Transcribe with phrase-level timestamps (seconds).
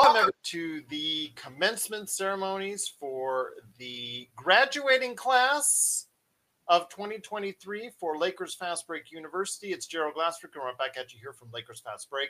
[0.00, 6.06] Welcome to the commencement ceremonies for the graduating class
[6.68, 9.72] of 2023 for Lakers Fast Break University.
[9.72, 12.28] It's Gerald Glassford coming right back at you here from Lakers Fast Break.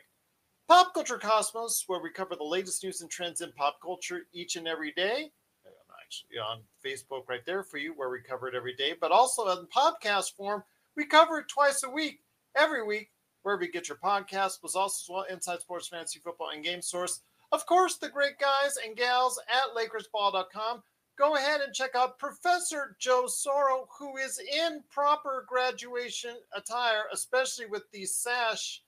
[0.66, 4.56] Pop Culture Cosmos, where we cover the latest news and trends in pop culture each
[4.56, 5.30] and every day.
[5.66, 5.72] I'm
[6.02, 9.46] Actually, on Facebook, right there for you, where we cover it every day, but also
[9.48, 10.64] in podcast form,
[10.96, 12.20] we cover it twice a week,
[12.56, 13.10] every week,
[13.42, 14.62] wherever you get your podcast.
[14.62, 17.20] Was also well, Inside Sports Fantasy Football and Game Source.
[17.50, 20.82] Of course, the great guys and gals at LakersBall.com.
[21.18, 27.66] Go ahead and check out Professor Joe Soro, who is in proper graduation attire, especially
[27.66, 28.82] with the sash,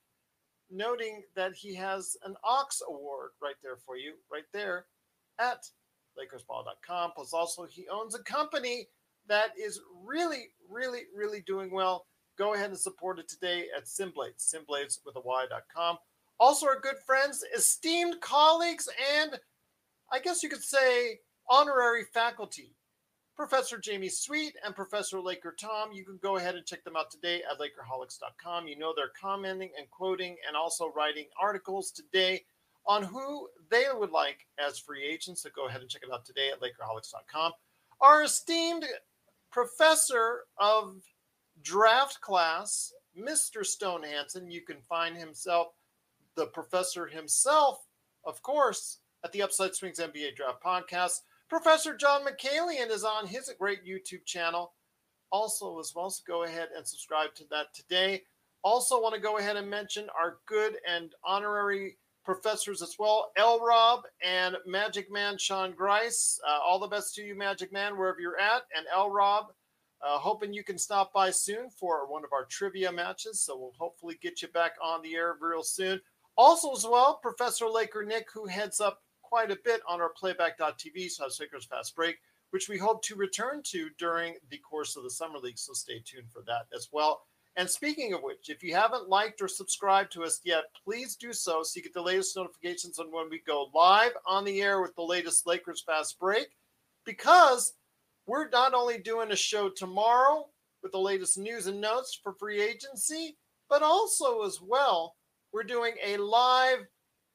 [0.70, 4.86] noting that he has an Ox Award right there for you, right there
[5.41, 5.66] at
[6.19, 7.12] LakersBall.com.
[7.16, 8.88] Plus, also, he owns a company
[9.27, 12.06] that is really, really, really doing well.
[12.38, 15.98] Go ahead and support it today at SynBlades, SynBlades with a Y.com.
[16.41, 18.88] Also, our good friends, esteemed colleagues,
[19.20, 19.38] and
[20.10, 22.74] I guess you could say honorary faculty,
[23.36, 25.92] Professor Jamie Sweet and Professor Laker Tom.
[25.92, 28.66] You can go ahead and check them out today at Lakerholics.com.
[28.66, 32.42] You know they're commenting and quoting and also writing articles today
[32.86, 35.42] on who they would like as free agents.
[35.42, 37.52] So go ahead and check it out today at Lakerholics.com.
[38.00, 38.86] Our esteemed
[39.52, 41.02] professor of
[41.62, 43.62] draft class, Mr.
[43.62, 45.75] Stone Hansen, you can find himself
[46.36, 47.78] the professor himself,
[48.25, 51.20] of course, at the Upside Swings NBA Draft Podcast.
[51.48, 54.72] Professor John Mikaelian is on his great YouTube channel.
[55.32, 58.22] Also, as well, so go ahead and subscribe to that today.
[58.62, 63.60] Also, want to go ahead and mention our good and honorary professors as well, L.
[63.60, 66.38] Rob and Magic Man Sean Grice.
[66.47, 68.62] Uh, all the best to you, Magic Man, wherever you're at.
[68.77, 69.10] And L.
[69.10, 69.47] Rob,
[70.03, 73.41] uh, hoping you can stop by soon for one of our trivia matches.
[73.41, 76.00] So we'll hopefully get you back on the air real soon.
[76.43, 81.11] Also, as well, Professor Laker Nick, who heads up quite a bit on our playback.tv
[81.11, 82.17] slash Lakers Fast Break,
[82.49, 85.59] which we hope to return to during the course of the Summer League.
[85.59, 87.21] So stay tuned for that as well.
[87.56, 91.34] And speaking of which, if you haven't liked or subscribed to us yet, please do
[91.34, 94.81] so so you get the latest notifications on when we go live on the air
[94.81, 96.57] with the latest Lakers Fast Break.
[97.05, 97.75] Because
[98.27, 100.47] we're not only doing a show tomorrow
[100.83, 103.37] with the latest news and notes for free agency,
[103.69, 105.17] but also as well
[105.53, 106.87] we're doing a live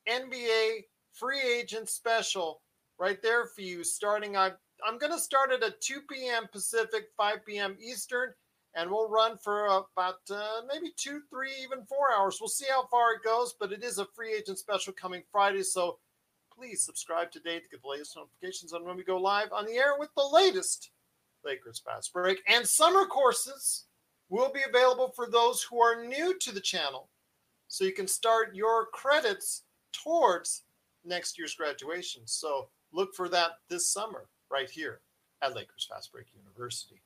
[0.07, 0.83] NBA
[1.13, 2.61] free agent special
[2.99, 4.53] right there for you starting on
[4.85, 6.47] I'm going to start it at 2 p.m.
[6.51, 7.77] Pacific, 5 p.m.
[7.81, 8.31] Eastern,
[8.75, 12.39] and we'll run for about uh, maybe two, three, even four hours.
[12.41, 15.63] We'll see how far it goes, but it is a free agent special coming Friday.
[15.63, 15.99] So
[16.53, 19.73] please subscribe today to get the latest notifications on when we go live on the
[19.75, 20.91] air with the latest
[21.45, 22.41] Lakers Fast Break.
[22.47, 23.85] And summer courses
[24.29, 27.09] will be available for those who are new to the channel
[27.67, 30.63] so you can start your credits towards
[31.03, 32.21] next year's graduation.
[32.25, 35.01] So look for that this summer right here
[35.41, 37.01] at Lakers Fast Break University.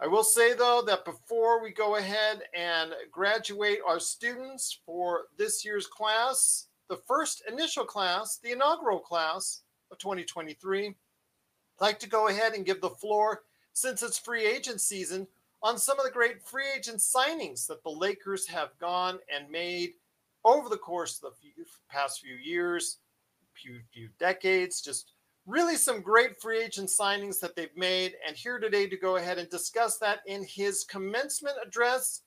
[0.00, 5.64] I will say though that before we go ahead and graduate our students for this
[5.64, 10.94] year's class, the first initial class, the inaugural class of 2023, I'd
[11.80, 15.26] like to go ahead and give the floor since it's free agent season
[15.62, 19.94] on some of the great free agent signings that the Lakers have gone and made
[20.44, 22.98] over the course of the few, past few years,
[23.54, 24.80] few, few decades.
[24.80, 25.12] Just
[25.46, 28.14] really some great free agent signings that they've made.
[28.26, 32.22] And here today to go ahead and discuss that in his commencement address.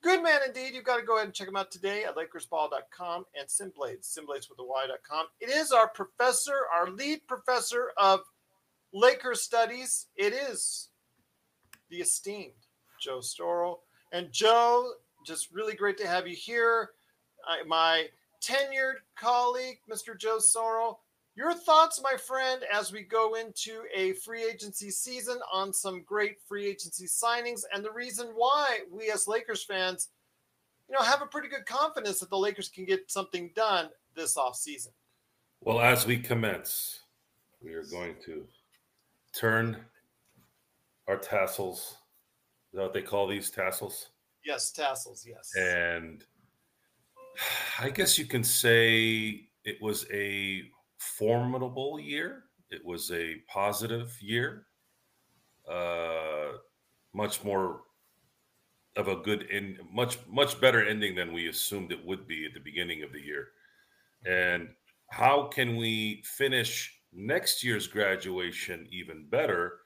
[0.00, 0.74] Good man indeed.
[0.74, 4.48] You've got to go ahead and check him out today at LakersBall.com and SynBlades, SynBlades
[4.48, 5.26] with a Y.com.
[5.40, 8.20] It is our professor, our lead professor of
[8.92, 10.06] Lakers studies.
[10.14, 10.90] It is
[11.90, 12.67] the esteemed
[13.00, 13.78] Joe Soro.
[14.12, 14.92] And Joe,
[15.24, 16.90] just really great to have you here.
[17.46, 18.06] I, my
[18.42, 20.16] tenured colleague, Mr.
[20.16, 20.96] Joe Soro.
[21.34, 26.38] Your thoughts, my friend, as we go into a free agency season on some great
[26.48, 30.08] free agency signings and the reason why we as Lakers fans,
[30.88, 34.36] you know, have a pretty good confidence that the Lakers can get something done this
[34.36, 34.90] off season.
[35.60, 37.00] Well, as we commence,
[37.62, 38.44] we are going to
[39.32, 39.76] turn
[41.06, 41.97] our tassels
[42.72, 44.10] that what they call these tassels?
[44.44, 45.52] Yes, tassels, yes.
[45.56, 46.24] And
[47.80, 50.62] I guess you can say it was a
[50.98, 52.44] formidable year.
[52.70, 54.66] It was a positive year.
[55.68, 56.58] Uh,
[57.14, 57.82] much more
[58.96, 62.54] of a good end, much much better ending than we assumed it would be at
[62.54, 63.48] the beginning of the year.
[64.26, 64.68] And
[65.10, 69.80] how can we finish next year's graduation even better?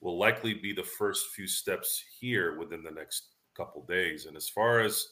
[0.00, 4.26] Will likely be the first few steps here within the next couple days.
[4.26, 5.08] And as far as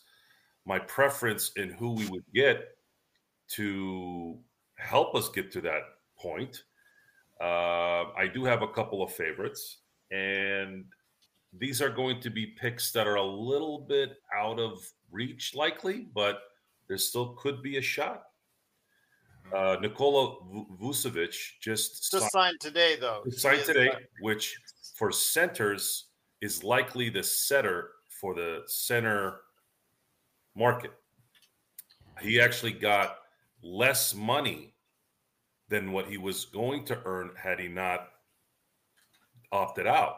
[0.67, 2.77] my preference in who we would get
[3.49, 4.38] to
[4.77, 5.83] help us get to that
[6.19, 6.65] point.
[7.41, 9.79] Uh, I do have a couple of favorites,
[10.11, 10.85] and
[11.56, 14.79] these are going to be picks that are a little bit out of
[15.11, 16.41] reach, likely, but
[16.89, 18.25] there still could be a shot.
[19.55, 20.37] Uh, Nikola
[20.81, 23.23] Vucevic just, just signed, signed today, though.
[23.31, 23.91] Signed today,
[24.21, 24.56] which
[24.96, 26.06] for centers
[26.40, 29.40] is likely the setter for the center
[30.56, 30.90] market.
[32.20, 33.19] He actually got
[33.62, 34.75] less money
[35.69, 38.08] than what he was going to earn had he not
[39.52, 40.16] opted out.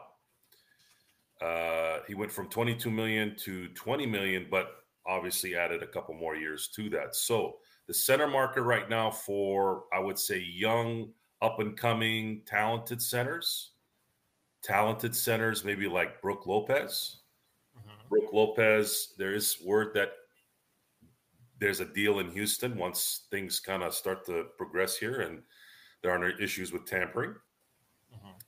[1.41, 6.35] Uh, he went from 22 million to 20 million, but obviously added a couple more
[6.35, 7.15] years to that.
[7.15, 11.09] So the center market right now for I would say young,
[11.41, 13.71] up and coming, talented centers,
[14.61, 17.17] talented centers, maybe like Brook Lopez.
[17.77, 18.07] Mm-hmm.
[18.09, 20.11] Brook Lopez, there is word that
[21.59, 25.41] there's a deal in Houston once things kind of start to progress here and
[26.01, 27.35] there aren't issues with tampering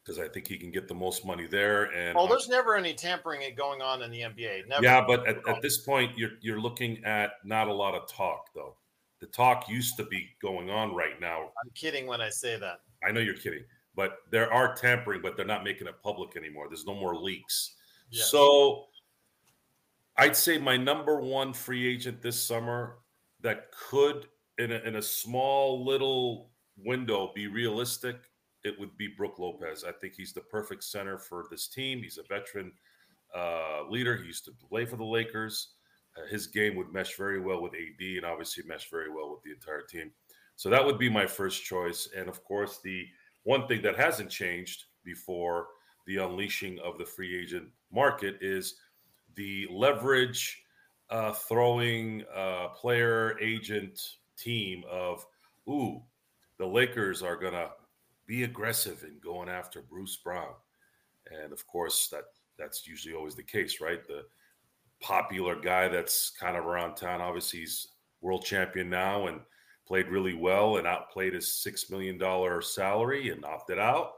[0.03, 0.25] because mm-hmm.
[0.25, 1.85] I think he can get the most money there.
[1.95, 4.67] And oh, there's never any tampering going on in the NBA.
[4.67, 4.83] Never.
[4.83, 8.47] Yeah, but at, at, this point, you're you're looking at not a lot of talk
[8.55, 8.75] though.
[9.19, 11.51] The talk used to be going on right now.
[11.63, 12.81] I'm kidding when I say that.
[13.07, 13.63] I know you're kidding,
[13.95, 16.67] but there are tampering, but they're not making it public anymore.
[16.69, 17.75] There's no more leaks.
[18.09, 18.29] Yes.
[18.29, 18.85] So
[20.17, 22.97] I'd say my number one free agent this summer
[23.41, 24.27] that could,
[24.57, 28.17] in a, in a small little window, be realistic
[28.63, 29.83] it would be Brook Lopez.
[29.83, 32.01] I think he's the perfect center for this team.
[32.01, 32.71] He's a veteran
[33.35, 34.17] uh, leader.
[34.17, 35.73] He used to play for the Lakers.
[36.17, 39.41] Uh, his game would mesh very well with AD and obviously mesh very well with
[39.43, 40.11] the entire team.
[40.57, 42.09] So that would be my first choice.
[42.15, 43.07] And of course, the
[43.43, 45.67] one thing that hasn't changed before
[46.07, 48.75] the unleashing of the free agent market is
[49.35, 50.63] the leverage
[51.09, 53.99] uh, throwing uh, player agent
[54.37, 55.25] team of,
[55.67, 56.01] ooh,
[56.57, 57.69] the Lakers are going to
[58.27, 60.53] be aggressive in going after Bruce Brown.
[61.31, 62.25] And of course, that
[62.57, 64.05] that's usually always the case, right?
[64.07, 64.23] The
[65.01, 67.21] popular guy that's kind of around town.
[67.21, 67.87] Obviously, he's
[68.21, 69.39] world champion now and
[69.87, 74.11] played really well and outplayed his six million dollar salary and opted out.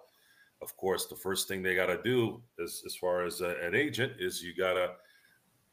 [0.61, 3.75] Of course, the first thing they got to do, as as far as a, an
[3.75, 4.91] agent, is you got to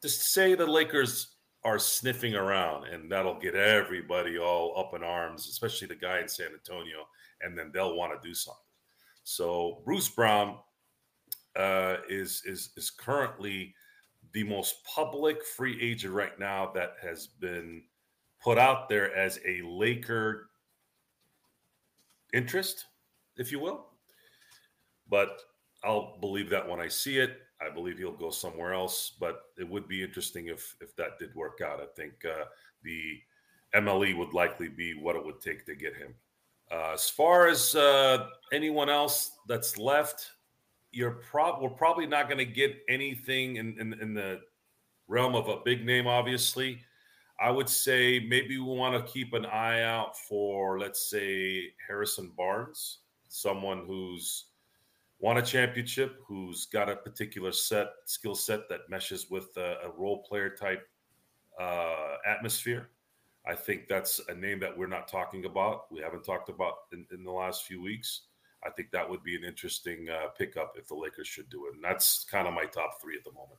[0.02, 5.46] just say the Lakers are sniffing around, and that'll get everybody all up in arms,
[5.46, 7.04] especially the guy in San Antonio
[7.42, 8.60] and then they'll want to do something.
[9.24, 10.56] So Bruce Brown
[11.56, 13.74] uh, is is is currently
[14.32, 17.82] the most public free agent right now that has been
[18.42, 20.50] put out there as a Laker
[22.32, 22.86] interest,
[23.36, 23.86] if you will.
[25.08, 25.40] But
[25.82, 27.38] I'll believe that when I see it.
[27.60, 31.34] I believe he'll go somewhere else, but it would be interesting if if that did
[31.34, 31.80] work out.
[31.80, 32.44] I think uh,
[32.82, 33.20] the
[33.74, 36.14] MLE would likely be what it would take to get him.
[36.70, 40.30] Uh, as far as uh, anyone else that's left,
[40.92, 44.40] you're prob we're probably not going to get anything in, in, in the
[45.08, 46.06] realm of a big name.
[46.06, 46.80] Obviously,
[47.40, 52.32] I would say maybe we want to keep an eye out for, let's say, Harrison
[52.36, 54.46] Barnes, someone who's
[55.20, 59.90] won a championship, who's got a particular set skill set that meshes with a, a
[59.96, 60.86] role player type
[61.58, 62.90] uh, atmosphere.
[63.46, 65.90] I think that's a name that we're not talking about.
[65.90, 68.22] We haven't talked about in, in the last few weeks.
[68.66, 71.74] I think that would be an interesting uh, pickup if the Lakers should do it.
[71.74, 73.58] And that's kind of my top three at the moment.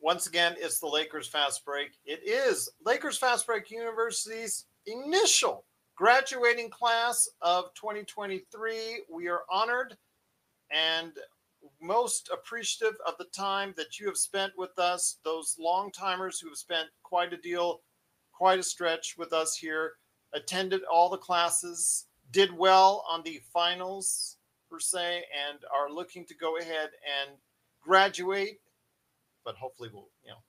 [0.00, 1.98] Once again, it's the Lakers Fast Break.
[2.04, 5.64] It is Lakers Fast Break University's initial
[5.96, 9.02] graduating class of 2023.
[9.10, 9.96] We are honored
[10.70, 11.12] and
[11.80, 16.48] most appreciative of the time that you have spent with us, those long timers who
[16.48, 17.80] have spent quite a deal
[18.38, 19.94] quite a stretch with us here,
[20.32, 24.36] attended all the classes, did well on the finals
[24.70, 26.90] per se, and are looking to go ahead
[27.20, 27.36] and
[27.82, 28.60] graduate.
[29.48, 30.42] But hopefully, we'll you know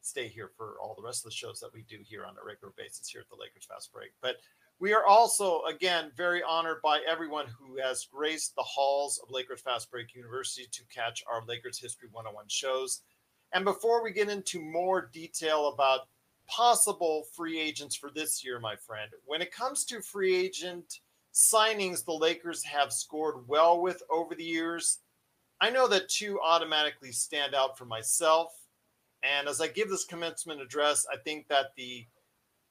[0.00, 2.46] stay here for all the rest of the shows that we do here on a
[2.46, 4.12] regular basis here at the Lakers Fast Break.
[4.22, 4.36] But
[4.80, 9.60] we are also, again, very honored by everyone who has graced the halls of Lakers
[9.60, 13.02] Fast Break University to catch our Lakers History 101 shows.
[13.52, 16.08] And before we get into more detail about
[16.48, 19.10] possible free agents for this year, my friend.
[19.26, 21.00] When it comes to free agent
[21.34, 25.00] signings, the Lakers have scored well with over the years.
[25.60, 28.52] I know that two automatically stand out for myself.
[29.22, 32.06] And as I give this commencement address, I think that the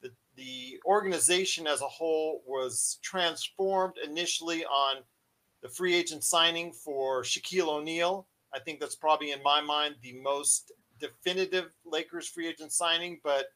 [0.01, 4.97] the, the organization as a whole was transformed initially on
[5.63, 8.27] the free agent signing for Shaquille O'Neal.
[8.53, 13.47] I think that's probably in my mind the most definitive Lakers free agent signing, but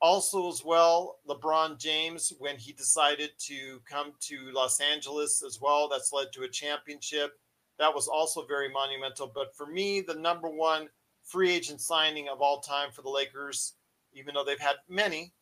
[0.00, 5.88] Also, as well, LeBron James, when he decided to come to Los Angeles as well,
[5.88, 7.38] that's led to a championship.
[7.78, 9.30] That was also very monumental.
[9.32, 10.88] But for me, the number one
[11.24, 13.74] free agent signing of all time for the Lakers,
[14.12, 15.32] even though they've had many,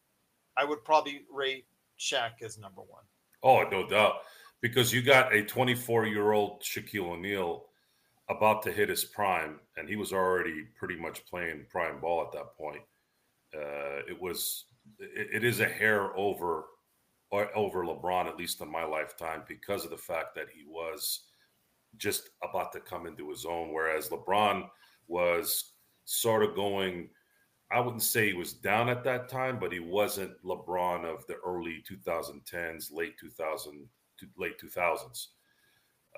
[0.57, 1.67] I would probably rate
[1.99, 3.05] Shaq as number one.
[3.43, 4.17] Oh, no doubt.
[4.61, 7.67] Because you got a 24 year old Shaquille O'Neal
[8.29, 12.33] about to hit his prime, and he was already pretty much playing prime ball at
[12.33, 12.83] that point.
[13.55, 14.65] Uh, it was,
[14.99, 16.65] it, it is a hair over,
[17.33, 21.23] over LeBron, at least in my lifetime, because of the fact that he was
[21.99, 23.73] just about to come into his own.
[23.73, 24.69] Whereas LeBron
[25.09, 25.73] was
[26.05, 27.11] sort of going,
[27.71, 31.37] I wouldn't say he was down at that time, but he wasn't LeBron of the
[31.45, 33.89] early 2010s, late 2000,
[34.37, 35.27] late 2000s.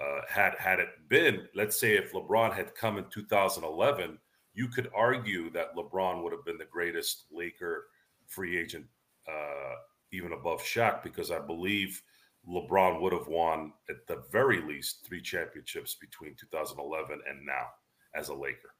[0.00, 4.16] Uh, had had it been, let's say, if LeBron had come in 2011,
[4.54, 7.86] you could argue that LeBron would have been the greatest Laker
[8.26, 8.86] free agent,
[9.28, 9.74] uh,
[10.12, 12.00] even above Shaq, because I believe
[12.48, 17.66] LeBron would have won at the very least three championships between 2011 and now
[18.14, 18.74] as a Laker.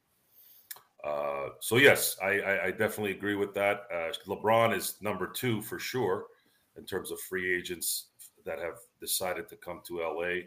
[1.03, 3.83] Uh, so yes, I, I, I, definitely agree with that.
[3.93, 6.25] Uh, LeBron is number two for sure
[6.77, 8.07] in terms of free agents
[8.45, 10.41] that have decided to come to LA,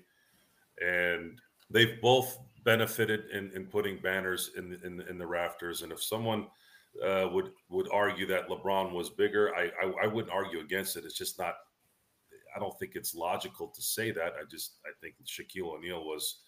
[0.86, 5.80] and they've both benefited in, in putting banners in, in in the rafters.
[5.82, 6.48] And if someone
[7.02, 11.04] uh, would would argue that LeBron was bigger, I, I I wouldn't argue against it.
[11.04, 11.54] It's just not.
[12.54, 14.34] I don't think it's logical to say that.
[14.40, 16.40] I just I think Shaquille O'Neal was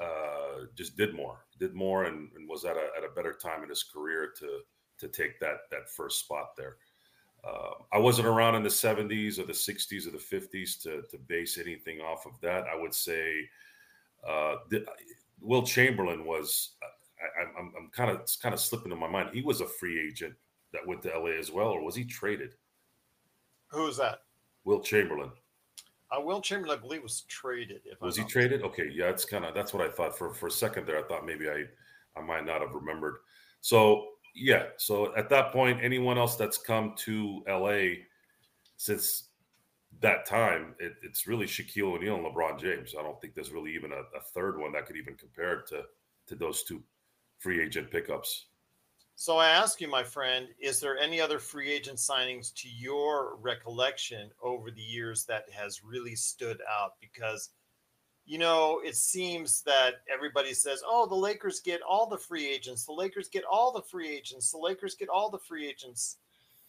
[0.00, 3.62] uh, just did more, did more, and, and, was at a, at a better time
[3.62, 4.60] in his career to
[4.98, 6.76] to take that that first spot there.
[7.42, 11.18] Uh, I wasn't around in the 70s or the 60s or the 50s to to
[11.26, 12.64] base anything off of that.
[12.64, 13.48] I would say
[14.28, 14.84] uh, the,
[15.40, 16.70] Wilt Chamberlain was.
[17.22, 19.30] I, I'm, I'm kind of it's kind of slipping in my mind.
[19.32, 20.34] He was a free agent
[20.72, 22.54] that went to LA as well, or was he traded?
[23.68, 24.20] Who is that?
[24.64, 25.30] Wilt Chamberlain.
[26.10, 27.82] Uh, Wilt Chamberlain, I believe, was traded.
[27.84, 28.62] If was he traded?
[28.62, 30.98] Okay, yeah, it's kind of that's what I thought for for a second there.
[30.98, 31.64] I thought maybe I
[32.16, 33.16] I might not have remembered.
[33.60, 38.02] So yeah, so at that point, anyone else that's come to LA
[38.76, 39.28] since
[40.00, 42.94] that time, it, it's really Shaquille O'Neal and LeBron James.
[42.98, 45.82] I don't think there's really even a, a third one that could even compare to
[46.26, 46.82] to those two
[47.38, 48.46] free agent pickups.
[49.20, 53.36] So I ask you, my friend, is there any other free agent signings to your
[53.42, 56.92] recollection over the years that has really stood out?
[57.02, 57.50] Because,
[58.24, 62.86] you know, it seems that everybody says, oh, the Lakers get all the free agents.
[62.86, 64.52] The Lakers get all the free agents.
[64.52, 66.16] The Lakers get all the free agents.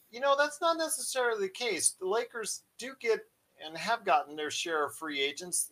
[0.09, 1.95] You know, that's not necessarily the case.
[2.01, 3.21] The Lakers do get
[3.65, 5.71] and have gotten their share of free agents.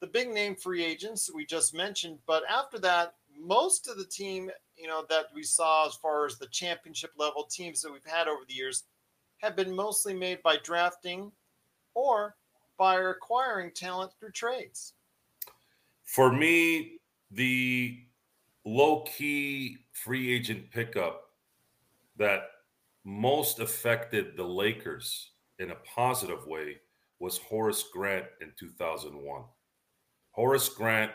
[0.00, 4.50] The big name free agents we just mentioned, but after that, most of the team
[4.78, 8.28] you know that we saw as far as the championship level teams that we've had
[8.28, 8.84] over the years
[9.38, 11.30] have been mostly made by drafting
[11.94, 12.36] or
[12.76, 14.94] by acquiring talent through trades.
[16.04, 17.98] For me, the
[18.64, 21.30] low key free agent pickup
[22.16, 22.42] that
[23.04, 26.76] most affected the Lakers in a positive way
[27.18, 29.42] was Horace Grant in 2001.
[30.30, 31.12] Horace Grant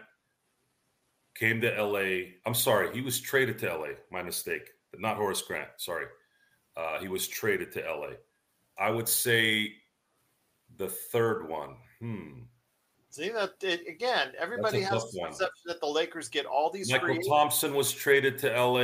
[1.36, 2.32] came to LA.
[2.46, 3.88] I'm sorry, he was traded to LA.
[4.12, 4.70] My mistake.
[4.98, 5.70] Not Horace Grant.
[5.78, 6.06] Sorry.
[6.78, 8.10] Uh, he was traded to LA.
[8.78, 9.74] I would say
[10.78, 11.76] the third one.
[12.00, 12.42] Hmm.
[13.10, 14.32] See that it, again.
[14.40, 16.92] Everybody has the perception that the Lakers get all these.
[16.92, 18.80] Mychal Thompson was traded to LA.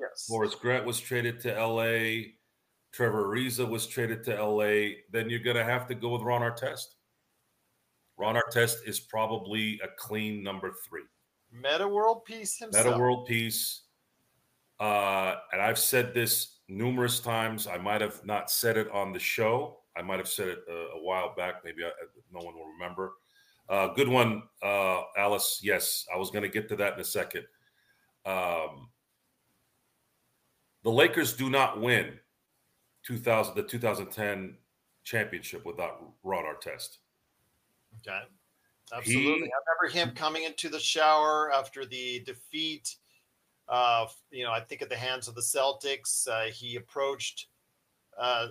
[0.00, 0.26] Yes.
[0.26, 2.30] Horace Grant was traded to LA.
[2.92, 4.94] Trevor Ariza was traded to LA.
[5.12, 6.94] Then you're going to have to go with Ron Artest.
[8.16, 11.04] Ron Artest is probably a clean number three.
[11.52, 12.86] Metta World Peace himself.
[12.86, 13.82] Metta World Peace.
[14.80, 17.66] Uh, and I've said this numerous times.
[17.66, 19.80] I might have not said it on the show.
[19.96, 21.64] I might have said it a, a while back.
[21.64, 21.90] Maybe I,
[22.32, 23.14] no one will remember.
[23.68, 25.60] Uh, good one, uh, Alice.
[25.62, 27.44] Yes, I was going to get to that in a second.
[28.24, 28.88] Um,
[30.84, 32.18] the Lakers do not win
[33.04, 34.56] 2000 the 2010
[35.04, 36.98] championship without Ron Artest.
[37.98, 38.20] Okay.
[38.94, 39.46] Absolutely.
[39.46, 42.96] He, I remember him coming into the shower after the defeat.
[43.68, 47.48] Uh, you know, I think at the hands of the Celtics, uh, he approached
[48.18, 48.48] uh,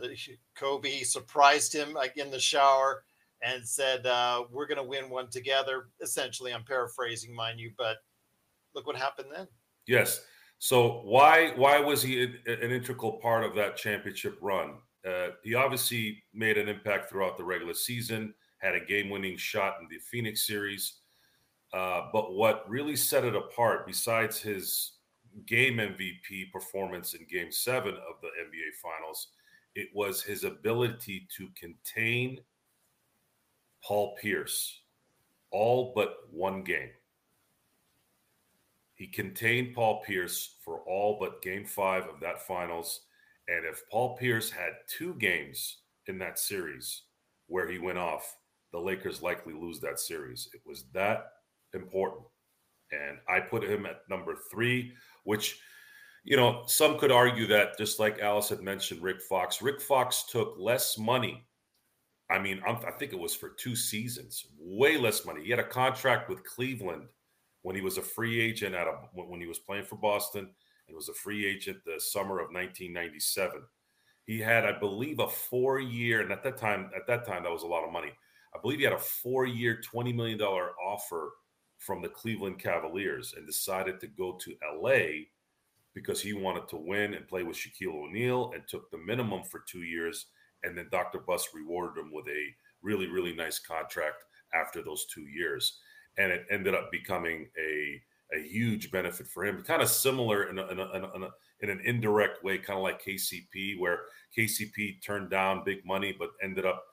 [0.55, 3.03] Kobe, surprised him like in the shower,
[3.41, 7.97] and said, uh, "We're going to win one together." Essentially, I'm paraphrasing, mind you, but
[8.73, 9.47] look what happened then.
[9.87, 10.21] Yes.
[10.59, 14.75] So why why was he an integral part of that championship run?
[15.07, 19.77] Uh, he obviously made an impact throughout the regular season had a game winning shot
[19.81, 20.99] in the Phoenix series.
[21.73, 24.93] Uh, but what really set it apart, besides his
[25.45, 29.27] game MVP performance in game seven of the NBA Finals,
[29.75, 32.39] it was his ability to contain
[33.83, 34.81] Paul Pierce
[35.51, 36.89] all but one game.
[38.95, 43.01] He contained Paul Pierce for all but game five of that finals.
[43.47, 47.03] And if Paul Pierce had two games in that series
[47.45, 48.35] where he went off,
[48.71, 50.49] the Lakers likely lose that series.
[50.53, 51.25] It was that
[51.73, 52.23] important.
[52.91, 54.93] And I put him at number three,
[55.23, 55.59] which,
[56.23, 60.25] you know, some could argue that just like Alice had mentioned, Rick Fox, Rick Fox
[60.29, 61.45] took less money.
[62.29, 65.43] I mean, I'm, I think it was for two seasons, way less money.
[65.43, 67.07] He had a contract with Cleveland
[67.61, 70.49] when he was a free agent at a, when he was playing for Boston
[70.87, 73.61] and was a free agent the summer of 1997.
[74.25, 77.63] He had, I believe, a four-year, and at that time, at that time, that was
[77.63, 78.11] a lot of money.
[78.57, 81.31] I believe he had a four-year, twenty million dollar offer
[81.77, 85.25] from the Cleveland Cavaliers, and decided to go to LA
[85.93, 89.63] because he wanted to win and play with Shaquille O'Neal, and took the minimum for
[89.67, 90.27] two years.
[90.63, 91.19] And then Dr.
[91.19, 92.47] Buss rewarded him with a
[92.81, 94.23] really, really nice contract
[94.53, 95.79] after those two years,
[96.17, 98.01] and it ended up becoming a
[98.33, 99.63] a huge benefit for him.
[99.63, 101.29] Kind of similar in, a, in, a, in, a,
[101.61, 104.01] in an indirect way, kind of like KCP, where
[104.37, 106.83] KCP turned down big money but ended up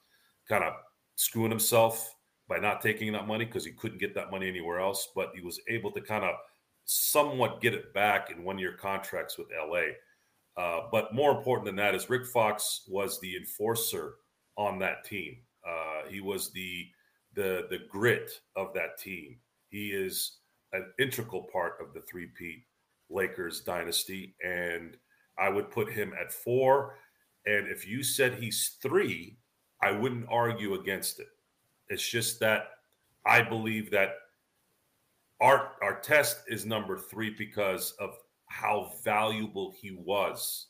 [0.49, 0.75] kind of
[1.17, 2.15] screwing himself
[2.49, 5.09] by not taking that money because he couldn't get that money anywhere else.
[5.15, 6.35] But he was able to kind of
[6.85, 9.93] somewhat get it back in one year contracts with LA.
[10.57, 14.15] Uh, but more important than that is Rick Fox was the enforcer
[14.57, 15.39] on that team.
[15.67, 16.87] Uh, he was the
[17.35, 19.39] the the grit of that team.
[19.71, 20.39] He is
[20.73, 22.63] an integral part of the three-peat
[23.11, 24.97] Lakers dynasty, and
[25.39, 26.99] I would put him at four.
[27.47, 29.39] And if you said he's three,
[29.85, 31.29] I wouldn't argue against it.
[31.91, 32.71] It's just that
[33.27, 34.15] I believe that
[35.43, 38.17] our Artest is number three because of
[38.47, 40.69] how valuable he was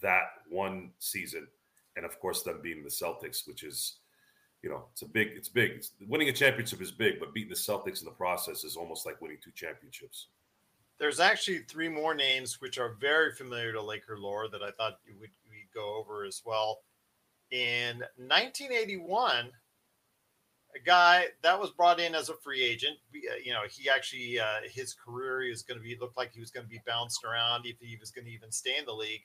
[0.00, 1.46] that one season,
[1.96, 3.96] and of course them being the Celtics, which is
[4.62, 5.72] you know, it's a big, it's big.
[5.72, 9.04] It's, winning a championship is big, but beating the Celtics in the process is almost
[9.04, 10.28] like winning two championships.
[10.98, 14.98] There's actually three more names which are very familiar to Laker lore that I thought
[15.06, 15.30] you would
[15.74, 16.80] go over as well.
[17.50, 19.50] In 1981,
[20.74, 22.96] a guy that was brought in as a free agent.
[23.14, 26.40] Uh, you know, he actually uh, his career is going to be looked like he
[26.40, 28.92] was going to be bounced around if he was going to even stay in the
[28.92, 29.22] league.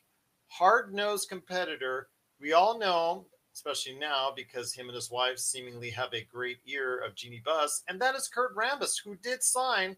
[0.47, 2.07] Hard nosed competitor.
[2.39, 6.97] We all know especially now because him and his wife seemingly have a great ear
[7.05, 9.97] of Jeanie Buss, and that is Kurt Rambis, who did sign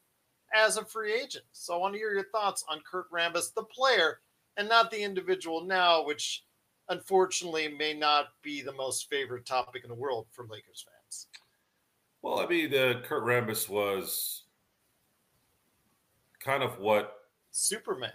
[0.54, 1.46] as a free agent.
[1.52, 4.20] So I want to hear your thoughts on Kurt Rambis, the player,
[4.58, 6.44] and not the individual now, which
[6.90, 11.28] unfortunately may not be the most favorite topic in the world for Lakers fans.
[12.22, 14.44] Well, I mean, uh, Kurt Rambis was
[16.40, 17.16] kind of what
[17.52, 18.12] Superman.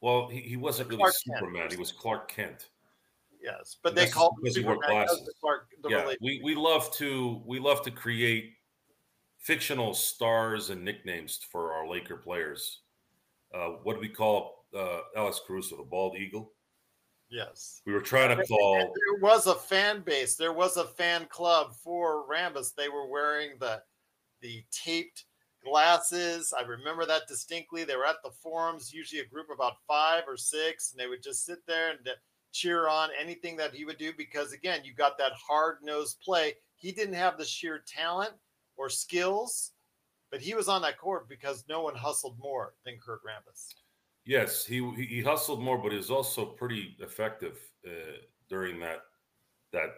[0.00, 1.62] Well, he, he wasn't really Superman.
[1.62, 1.72] Kent.
[1.72, 2.68] He was Clark Kent
[3.46, 5.06] yes, but they called him Superman.
[5.06, 8.54] The Clark, the yeah, we we love to we love to create
[9.38, 12.80] fictional stars and nicknames for our Laker players.
[13.54, 16.52] Uh, what do we call uh, Alex Caruso, the bald eagle?
[17.28, 17.82] Yes.
[17.86, 18.76] We were trying to call.
[18.76, 20.36] And there was a fan base.
[20.36, 22.74] There was a fan club for Rambis.
[22.74, 23.82] They were wearing the
[24.42, 25.24] the taped
[25.64, 26.54] glasses.
[26.56, 27.84] I remember that distinctly.
[27.84, 31.08] They were at the forums, usually a group of about five or six, and they
[31.08, 32.12] would just sit there and uh,
[32.52, 36.54] cheer on anything that he would do because again, you got that hard nosed play.
[36.76, 38.32] He didn't have the sheer talent
[38.76, 39.72] or skills,
[40.30, 43.74] but he was on that court because no one hustled more than Kurt Rambis.
[44.26, 49.02] Yes, he he hustled more, but he was also pretty effective uh, during that
[49.72, 49.90] that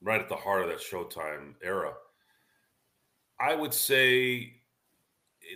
[0.00, 1.92] right at the heart of that Showtime era.
[3.40, 4.54] I would say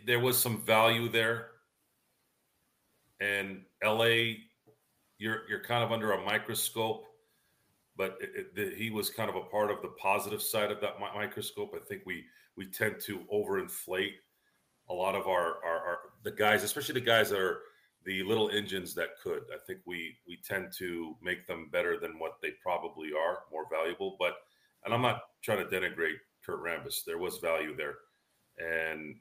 [0.04, 1.50] there was some value there,
[3.20, 4.34] and LA
[5.18, 7.04] you're you're kind of under a microscope
[7.96, 10.94] but it, it, he was kind of a part of the positive side of that
[10.98, 12.24] microscope i think we
[12.56, 14.14] we tend to overinflate
[14.90, 17.60] a lot of our, our, our the guys especially the guys that are
[18.04, 22.18] the little engines that could i think we we tend to make them better than
[22.18, 24.34] what they probably are more valuable but
[24.84, 27.94] and i'm not trying to denigrate kurt rambis there was value there
[28.58, 29.16] and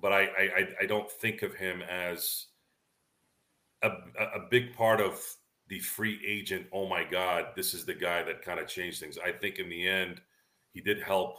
[0.00, 2.46] but i i i don't think of him as
[3.82, 5.22] a, a big part of
[5.68, 6.66] the free agent.
[6.72, 9.18] Oh my God, this is the guy that kind of changed things.
[9.18, 10.20] I think in the end,
[10.72, 11.36] he did help.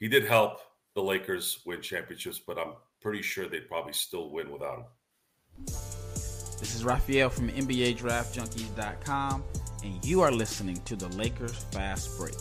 [0.00, 0.60] He did help
[0.94, 4.84] the Lakers win championships, but I'm pretty sure they'd probably still win without him.
[5.66, 9.44] This is Raphael from NBA Draft Junkies.com,
[9.84, 12.34] and you are listening to the Lakers Fast Break.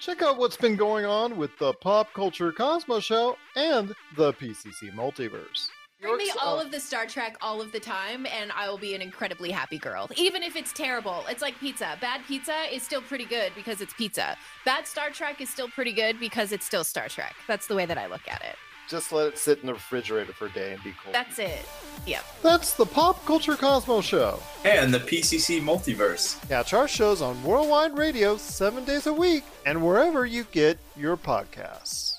[0.00, 4.94] Check out what's been going on with the Pop Culture Cosmos Show and the PCC
[4.94, 5.68] Multiverse.
[6.00, 8.94] Bring me all of the Star Trek all of the time, and I will be
[8.94, 10.10] an incredibly happy girl.
[10.16, 11.96] Even if it's terrible, it's like pizza.
[12.02, 14.36] Bad pizza is still pretty good because it's pizza.
[14.66, 17.34] Bad Star Trek is still pretty good because it's still Star Trek.
[17.48, 18.56] That's the way that I look at it.
[18.88, 21.12] Just let it sit in the refrigerator for a day and be cool.
[21.12, 21.66] That's it.
[22.06, 22.24] Yep.
[22.42, 24.38] That's the Pop Culture Cosmos Show.
[24.64, 26.46] And the PCC Multiverse.
[26.48, 31.16] Catch our shows on Worldwide Radio seven days a week and wherever you get your
[31.16, 32.15] podcasts.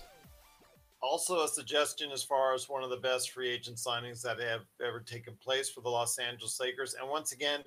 [1.10, 4.66] Also, a suggestion as far as one of the best free agent signings that have
[4.86, 6.96] ever taken place for the Los Angeles Lakers.
[7.00, 7.62] And once again,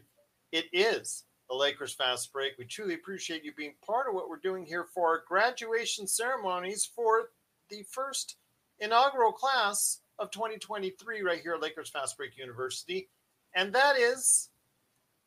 [0.53, 2.53] it is the Lakers Fast Break.
[2.59, 7.31] We truly appreciate you being part of what we're doing here for graduation ceremonies for
[7.71, 8.37] the first
[8.79, 13.09] inaugural class of 2023 right here at Lakers Fast Break University.
[13.55, 14.51] And that is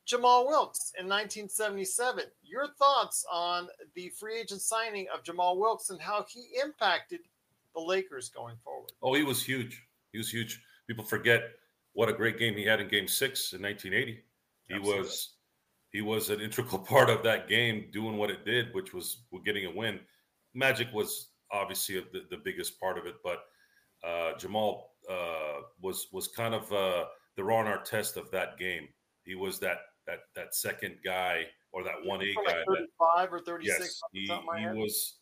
[0.06, 2.26] Jamal Wilkes in 1977.
[2.44, 7.22] Your thoughts on the free agent signing of Jamal Wilkes and how he impacted
[7.74, 8.92] the Lakers going forward?
[9.02, 9.84] Oh, he was huge.
[10.12, 10.62] He was huge.
[10.88, 11.44] People forget
[11.94, 14.24] what a great game he had in Game Six in 1980.
[14.68, 15.02] He Absolutely.
[15.02, 15.30] was
[15.92, 19.66] he was an integral part of that game, doing what it did, which was getting
[19.66, 20.00] a win.
[20.54, 23.46] Magic was obviously the, the biggest part of it, but
[24.04, 27.06] uh, Jamal uh, was was kind of uh,
[27.36, 28.88] the Ron Artest of that game.
[29.24, 32.64] He was that that that second guy or that one A guy.
[32.68, 34.02] Thirty five or thirty six.
[34.14, 35.18] Yes, he, he was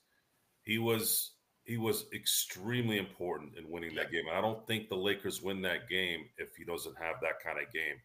[0.64, 1.34] he was
[1.64, 4.28] he was extremely important in winning that game.
[4.28, 7.60] And I don't think the Lakers win that game if he doesn't have that kind
[7.60, 7.96] of game.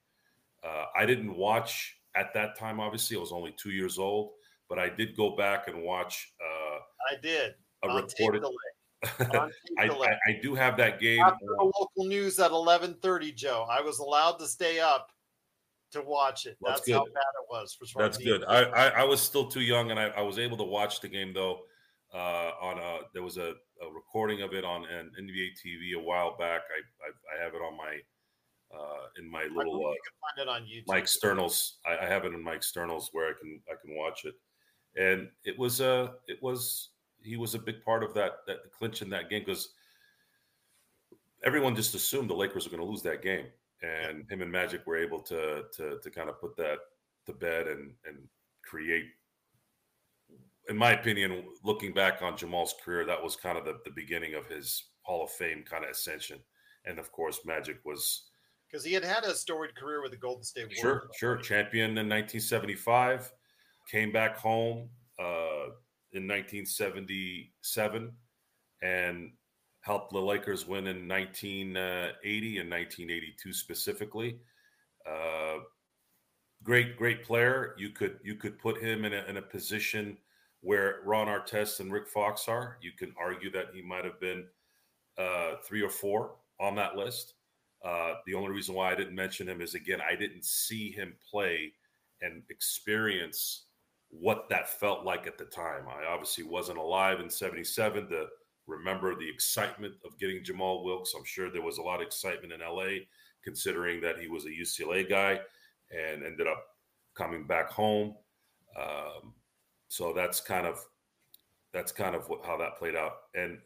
[0.64, 2.81] Uh, I didn't watch at that time.
[2.81, 4.33] Obviously, I was only two years old,
[4.69, 6.33] but I did go back and watch.
[6.40, 6.79] Uh,
[7.11, 8.45] I did a recorded.
[9.21, 11.21] I, I, I, do have that game.
[11.21, 15.12] After the local news at eleven thirty, Joe, I was allowed to stay up
[15.92, 16.57] to watch it.
[16.62, 17.77] That's, That's how bad it was.
[17.79, 18.03] For sure.
[18.03, 18.45] That's good.
[18.49, 21.09] I, I, I was still too young, and I, I was able to watch the
[21.09, 21.61] game though
[22.14, 22.76] uh, on
[23.12, 26.62] there was a, a, recording of it on an NBA TV a while back.
[26.71, 27.99] I I, I have it on my
[28.75, 30.88] uh, in my little uh, find it on YouTube.
[30.88, 31.79] my externals.
[31.87, 34.35] I, I, have it in my externals where I can I can watch it,
[35.01, 36.90] and it was a uh, it was
[37.23, 39.71] he was a big part of that that clinch in that game because
[41.45, 43.47] everyone just assumed the Lakers were going to lose that game,
[43.83, 46.79] and him and Magic were able to to to kind of put that
[47.27, 48.19] to bed and and
[48.62, 49.07] create
[50.68, 54.35] in my opinion, looking back on Jamal's career, that was kind of the, the beginning
[54.35, 56.38] of his Hall of Fame kind of ascension.
[56.85, 58.24] And of course, Magic was
[58.70, 60.81] because he had had a storied career with the Golden State Warriors.
[60.81, 61.37] Sure, sure.
[61.37, 63.33] Champion in 1975,
[63.90, 64.88] came back home
[65.20, 65.70] uh,
[66.12, 68.12] in 1977,
[68.83, 69.31] and
[69.81, 74.40] helped the Lakers win in 1980 and 1982 specifically.
[75.09, 75.59] Uh,
[76.64, 77.74] great, great player.
[77.79, 80.18] You could you could put him in a, in a position
[80.66, 82.76] where Ron Artest and Rick Fox are.
[82.83, 84.46] You can argue that he might have been
[85.16, 87.35] uh, three or four on that list.
[87.85, 91.14] Uh, the only reason why I didn't mention him is again, I didn't see him
[91.31, 91.72] play
[92.20, 93.66] and experience
[94.11, 95.85] what that felt like at the time.
[95.88, 98.26] I obviously wasn't alive in 77 to
[98.66, 101.14] remember the excitement of getting Jamal Wilkes.
[101.16, 103.05] I'm sure there was a lot of excitement in LA,
[103.44, 105.38] considering that he was a UCLA guy
[105.92, 106.64] and ended up
[107.16, 108.16] coming back home.
[108.76, 109.33] Um,
[109.88, 110.85] so that's kind of
[111.72, 113.12] that's kind of what, how that played out.
[113.35, 113.59] And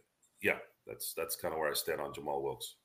[0.42, 2.76] yeah, that's that's kind of where I stand on Jamal Wilkes.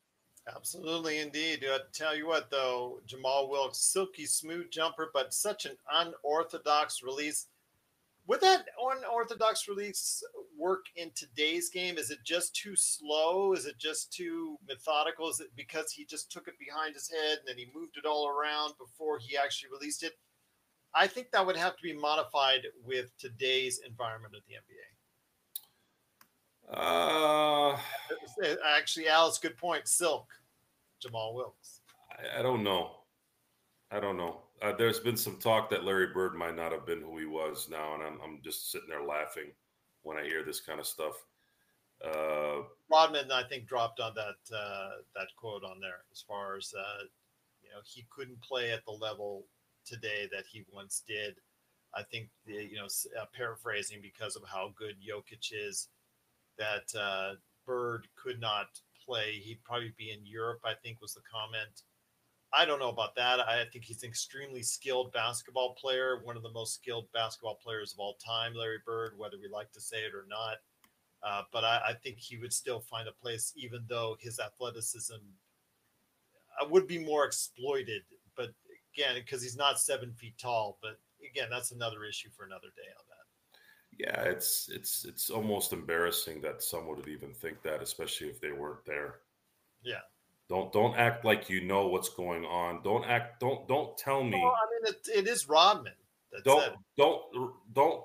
[0.53, 1.65] Absolutely, indeed.
[1.67, 7.47] I tell you what, though, Jamal Wilkes, silky smooth jumper, but such an unorthodox release.
[8.27, 10.23] Would that unorthodox release
[10.57, 11.97] work in today's game?
[11.97, 13.53] Is it just too slow?
[13.53, 15.29] Is it just too methodical?
[15.29, 18.05] Is it because he just took it behind his head and then he moved it
[18.07, 20.13] all around before he actually released it?
[20.95, 24.85] I think that would have to be modified with today's environment of the NBA.
[26.73, 27.77] Uh,
[28.65, 29.87] Actually, Alice, good point.
[29.87, 30.27] Silk,
[31.01, 31.81] Jamal Wilkes.
[32.11, 32.91] I, I don't know.
[33.91, 34.41] I don't know.
[34.61, 37.67] Uh, there's been some talk that Larry Bird might not have been who he was
[37.69, 39.51] now, and I'm, I'm just sitting there laughing
[40.03, 41.25] when I hear this kind of stuff.
[42.03, 46.73] Uh, Rodman, I think, dropped on that uh, that quote on there as far as
[46.77, 47.03] uh,
[47.63, 49.45] you know he couldn't play at the level
[49.85, 51.35] today that he once did.
[51.95, 52.87] I think the, you know,
[53.19, 55.89] uh, paraphrasing because of how good Jokic is,
[56.57, 58.67] that uh, Bird could not
[59.05, 59.33] play.
[59.43, 60.59] He'd probably be in Europe.
[60.65, 61.83] I think was the comment.
[62.53, 63.39] I don't know about that.
[63.41, 67.93] I think he's an extremely skilled basketball player, one of the most skilled basketball players
[67.93, 70.57] of all time, Larry Bird, whether we like to say it or not.
[71.21, 75.15] Uh, but I, I, think he would still find a place, even though his athleticism
[76.61, 78.03] uh, would be more exploited.
[78.37, 78.51] But
[78.95, 80.77] again because he's not seven feet tall.
[80.81, 83.15] But again, that's another issue for another day on that.
[83.97, 88.51] Yeah, it's it's it's almost embarrassing that someone would even think that, especially if they
[88.51, 89.15] weren't there.
[89.83, 90.01] Yeah,
[90.49, 92.81] Don't don't act like you know what's going on.
[92.83, 93.39] Don't act.
[93.39, 94.39] Don't don't tell me.
[94.41, 95.93] Well, I mean, it, it is Rodman.
[96.43, 97.21] Don't don't
[97.73, 98.03] don't.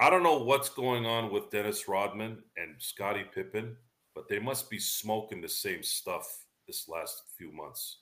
[0.00, 3.76] I don't know what's going on with Dennis Rodman and Scottie Pippen,
[4.14, 7.98] but they must be smoking the same stuff this last few months.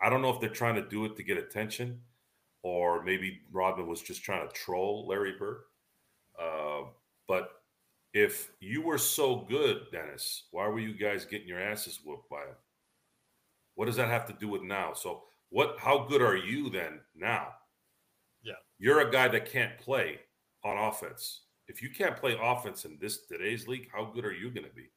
[0.00, 2.00] I don't know if they're trying to do it to get attention,
[2.62, 5.62] or maybe Rodman was just trying to troll Larry Bird.
[6.40, 6.82] Uh,
[7.28, 7.50] but
[8.12, 12.38] if you were so good, Dennis, why were you guys getting your asses whooped by
[12.40, 12.56] him?
[13.74, 14.92] What does that have to do with now?
[14.94, 15.76] So, what?
[15.78, 17.48] How good are you then now?
[18.42, 20.20] Yeah, you're a guy that can't play
[20.64, 21.42] on offense.
[21.68, 24.74] If you can't play offense in this today's league, how good are you going to
[24.74, 24.90] be?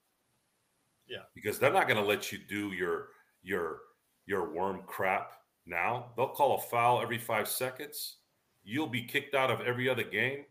[1.08, 3.10] Yeah, because they're not going to let you do your
[3.44, 3.80] your
[4.26, 5.34] your worm crap
[5.66, 6.12] now.
[6.16, 8.18] They'll call a foul every five seconds.
[8.64, 10.46] You'll be kicked out of every other game.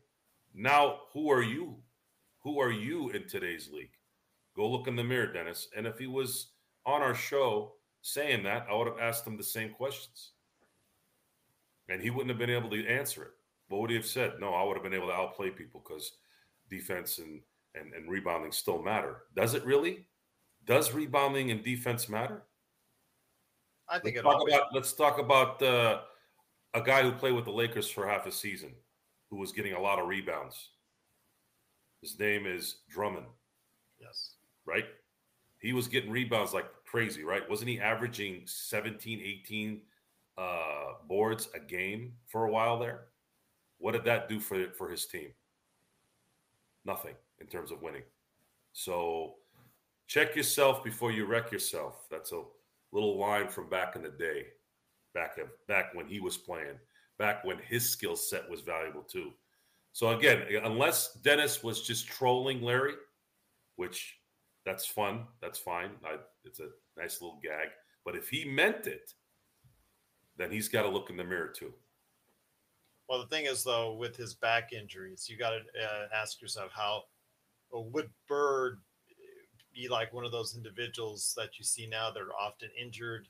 [0.54, 1.76] Now, who are you
[2.42, 3.96] who are you in today's league?
[4.56, 5.68] Go look in the mirror, Dennis.
[5.76, 6.48] And if he was
[6.84, 10.32] on our show saying that, I would have asked him the same questions.
[11.88, 13.30] And he wouldn't have been able to answer it.
[13.68, 14.34] What would he have said?
[14.40, 16.12] No, I would have been able to outplay people because
[16.68, 17.40] defense and,
[17.74, 19.22] and, and rebounding still matter.
[19.36, 20.06] Does it really?
[20.66, 22.42] Does rebounding and defense matter?
[23.92, 26.00] I think let's talk about let's talk about uh,
[26.72, 28.70] a guy who played with the Lakers for half a season,
[29.28, 30.70] who was getting a lot of rebounds.
[32.00, 33.26] His name is Drummond,
[34.00, 34.36] yes.
[34.64, 34.86] right?
[35.58, 37.48] He was getting rebounds like crazy, right?
[37.48, 39.80] Wasn't he averaging 17, 18
[40.38, 40.44] uh,
[41.06, 43.04] boards a game for a while there?
[43.76, 45.28] What did that do for for his team?
[46.86, 48.04] Nothing in terms of winning.
[48.72, 49.34] So
[50.06, 52.06] check yourself before you wreck yourself.
[52.10, 52.42] That's a
[52.92, 54.46] little line from back in the day,
[55.14, 56.78] back of, back when he was playing,
[57.18, 59.30] back when his skill set was valuable too.
[59.92, 62.94] So again, unless Dennis was just trolling Larry,
[63.76, 64.16] which
[64.64, 65.90] that's fun, that's fine.
[66.04, 67.68] I, it's a nice little gag.
[68.04, 69.12] But if he meant it,
[70.36, 71.72] then he's got to look in the mirror too.
[73.08, 76.70] Well, the thing is, though, with his back injuries, you got to uh, ask yourself
[76.74, 77.02] how
[77.70, 78.78] well, would Bird
[79.72, 83.28] be like one of those individuals that you see now that are often injured?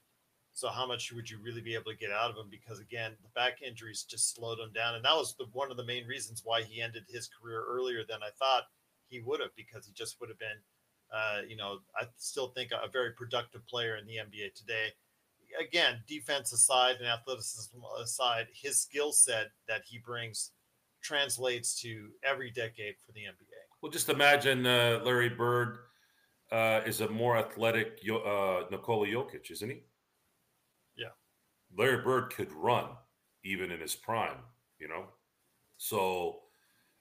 [0.52, 2.48] So how much would you really be able to get out of him?
[2.50, 5.76] Because again, the back injuries just slowed him down, and that was the, one of
[5.76, 8.64] the main reasons why he ended his career earlier than I thought
[9.08, 10.58] he would have, because he just would have been,
[11.12, 14.88] uh, you know, I still think a, very productive player in the NBA today.
[15.60, 20.52] Again, defense aside and athleticism aside, his skill set that he brings
[21.02, 23.62] translates to every decade for the NBA.
[23.82, 25.78] Well, just imagine uh, Larry Bird
[26.52, 29.82] uh, is a more athletic uh, Nikola Jokic, isn't he?
[30.96, 31.08] Yeah.
[31.76, 32.90] Larry Bird could run
[33.44, 34.36] even in his prime,
[34.78, 35.06] you know?
[35.78, 36.40] So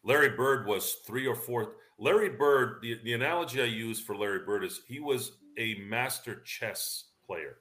[0.04, 1.74] Larry Bird was three or four.
[2.00, 6.42] Larry Bird, the, the analogy I use for Larry Bird is he was a master
[6.46, 7.58] chess player.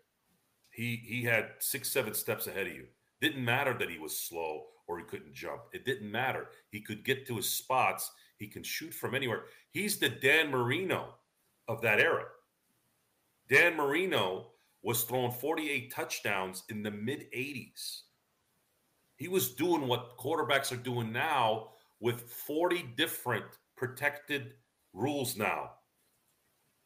[0.70, 2.86] He he had six, seven steps ahead of you.
[3.20, 5.62] Didn't matter that he was slow or he couldn't jump.
[5.72, 6.48] It didn't matter.
[6.70, 8.10] He could get to his spots.
[8.38, 9.42] He can shoot from anywhere.
[9.72, 11.14] He's the Dan Marino
[11.70, 12.24] of that era.
[13.48, 14.48] Dan Marino
[14.82, 18.02] was throwing 48 touchdowns in the mid 80s.
[19.16, 21.68] He was doing what quarterbacks are doing now
[22.00, 23.44] with 40 different
[23.76, 24.54] protected
[24.92, 25.72] rules now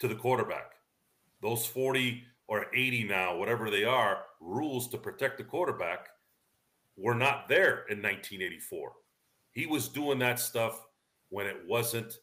[0.01, 0.73] to the quarterback.
[1.41, 6.09] Those 40 or 80 now, whatever they are, rules to protect the quarterback
[6.97, 8.93] were not there in 1984.
[9.53, 10.85] He was doing that stuff
[11.31, 12.19] when it wasn't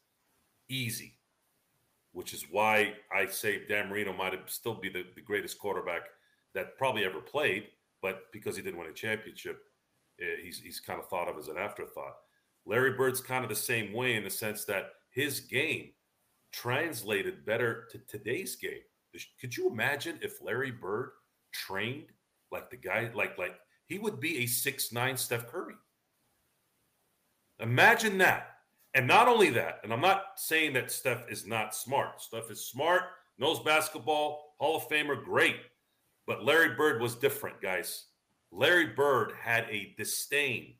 [0.69, 1.15] easy
[2.13, 6.01] which is why I say Dan Marino might still be the, the greatest quarterback
[6.53, 7.67] that probably ever played,
[8.01, 9.61] but because he didn't win a championship,
[10.19, 12.15] eh, he's, he's kind of thought of as an afterthought.
[12.65, 15.91] Larry Bird's kind of the same way in the sense that his game
[16.51, 18.81] translated better to today's game.
[19.39, 21.11] Could you imagine if Larry Bird
[21.51, 22.07] trained
[22.51, 23.55] like the guy, like like
[23.87, 25.75] he would be a six nine Steph Curry?
[27.59, 28.50] Imagine that.
[28.93, 32.21] And not only that, and I'm not saying that Steph is not smart.
[32.21, 33.03] Steph is smart,
[33.37, 35.57] knows basketball, Hall of Famer, great.
[36.27, 38.05] But Larry Bird was different, guys.
[38.51, 40.75] Larry Bird had a disdain.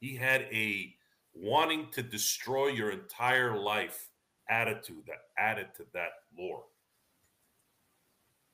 [0.00, 0.94] He had a
[1.34, 4.08] wanting to destroy your entire life
[4.48, 6.64] attitude that added to that lore.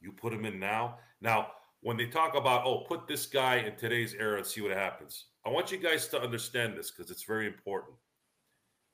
[0.01, 0.99] You put him in now.
[1.21, 1.49] Now,
[1.81, 5.27] when they talk about, oh, put this guy in today's era and see what happens,
[5.47, 7.97] I want you guys to understand this because it's very important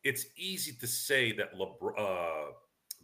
[0.04, 2.52] it's easy to say that LeBron, uh,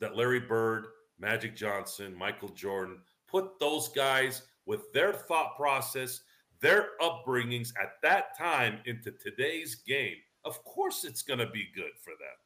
[0.01, 0.87] that Larry Bird,
[1.19, 6.21] Magic Johnson, Michael Jordan put those guys with their thought process,
[6.61, 10.17] their upbringings at that time into today's game.
[10.45, 12.37] Of course, it's going to be good for them,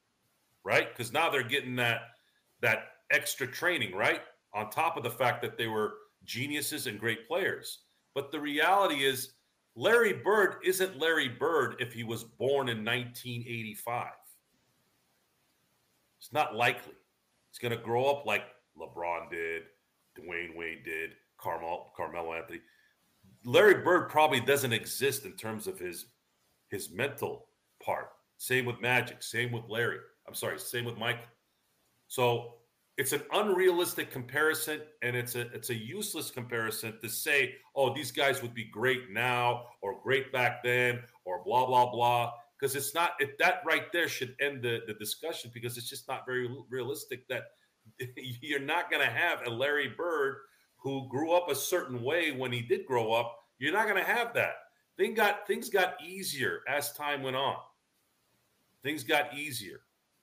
[0.64, 0.88] right?
[0.88, 2.00] Because now they're getting that
[2.60, 4.22] that extra training, right?
[4.54, 7.80] on top of the fact that they were geniuses and great players.
[8.14, 9.32] But the reality is,
[9.76, 14.06] Larry Bird isn't Larry Bird if he was born in 1985.
[16.24, 16.94] It's not likely.
[17.50, 18.44] He's going to grow up like
[18.80, 19.64] LeBron did,
[20.18, 22.60] Dwyane Wade did, Carmel, Carmelo Anthony.
[23.44, 26.06] Larry Bird probably doesn't exist in terms of his
[26.70, 27.48] his mental
[27.82, 28.08] part.
[28.38, 29.22] Same with Magic.
[29.22, 29.98] Same with Larry.
[30.26, 30.58] I'm sorry.
[30.58, 31.26] Same with Michael.
[32.08, 32.54] So
[32.96, 38.10] it's an unrealistic comparison, and it's a it's a useless comparison to say, oh, these
[38.10, 42.32] guys would be great now or great back then or blah blah blah.
[42.64, 46.08] Because it's not it, that right there should end the, the discussion because it's just
[46.08, 47.42] not very realistic that
[48.40, 50.36] you're not going to have a Larry Bird
[50.78, 53.36] who grew up a certain way when he did grow up.
[53.58, 54.54] You're not going to have that.
[54.96, 57.56] Thing got things got easier as time went on.
[58.82, 59.80] Things got easier.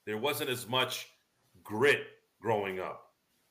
[0.08, 1.10] There wasn't as much
[1.63, 2.08] grit
[2.41, 3.04] growing up.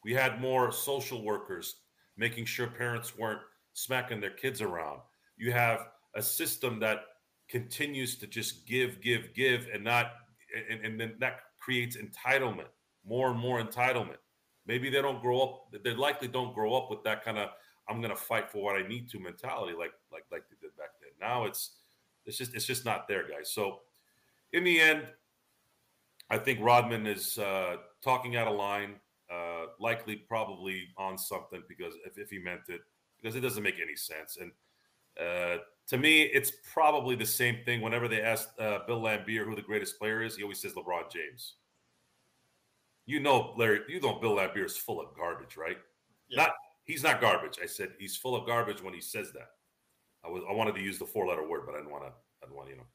[0.03, 1.77] We had more social workers
[2.17, 4.99] making sure parents weren't smacking their kids around.
[5.37, 7.03] You have a system that
[7.51, 10.13] continues to just give, give, give, and not,
[10.71, 12.69] and, and then that creates entitlement,
[13.05, 14.17] more and more entitlement.
[14.67, 15.83] Maybe they don't grow up.
[15.85, 17.51] They likely don't grow up with that kind of
[17.89, 20.77] "I'm going to fight for what I need to" mentality, like like like they did
[20.77, 21.11] back then.
[21.21, 21.77] Now it's
[22.25, 23.51] it's just it's just not there, guys.
[23.51, 23.81] So
[24.53, 25.05] in the end,
[26.29, 28.97] I think Rodman is uh, talking out of line,
[29.33, 32.83] uh, likely probably on something because if, if he meant it,
[33.21, 34.39] because it doesn't make any sense.
[34.41, 34.53] And
[35.19, 37.81] uh, to me, it's probably the same thing.
[37.81, 41.11] Whenever they ask uh, Bill Laimbeer who the greatest player is, he always says LeBron
[41.11, 41.57] James.
[43.07, 45.79] You know, Larry, you know Bill Laimbeer is full of garbage, right?
[46.29, 46.43] Yeah.
[46.43, 46.53] Not
[46.85, 47.59] he's not garbage.
[47.61, 49.49] I said he's full of garbage when he says that.
[50.25, 52.11] I was I wanted to use the four letter word, but I didn't want to.
[52.43, 52.87] I didn't want to, you know,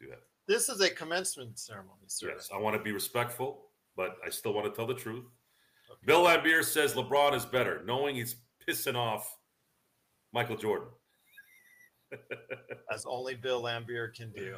[0.00, 0.20] do that.
[0.48, 2.30] This is a commencement ceremony, sir.
[2.34, 5.24] Yes, I want to be respectful, but I still want to tell the truth.
[5.90, 6.00] Okay.
[6.06, 8.36] Bill Laimbeer says LeBron is better, knowing he's
[8.66, 9.36] pissing off
[10.32, 10.88] Michael Jordan.
[12.92, 14.56] As only Bill Laimbeer can do.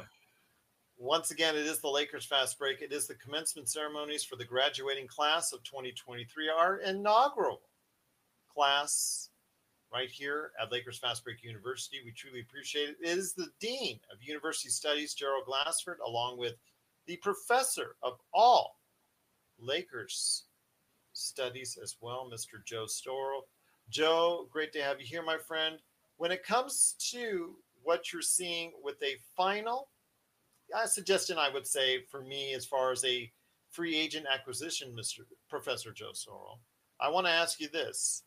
[0.97, 2.81] Once again, it is the Lakers fast break.
[2.81, 7.61] It is the commencement ceremonies for the graduating class of 2023, our inaugural
[8.53, 9.29] class
[9.91, 11.97] right here at Lakers Fast Break University.
[12.03, 12.97] We truly appreciate it.
[13.01, 16.55] It is the Dean of University Studies, Gerald Glassford, along with
[17.07, 18.79] the professor of all
[19.59, 20.45] Lakers
[21.13, 22.63] studies as well, Mr.
[22.65, 23.41] Joe Soro.
[23.89, 25.77] Joe, great to have you here, my friend.
[26.17, 29.89] When it comes to what you're seeing with a final,
[30.75, 33.31] a suggestion I would say for me as far as a
[33.69, 35.19] free agent acquisition, Mr.
[35.49, 36.57] Professor Joe Soro,
[36.99, 38.23] I want to ask you this.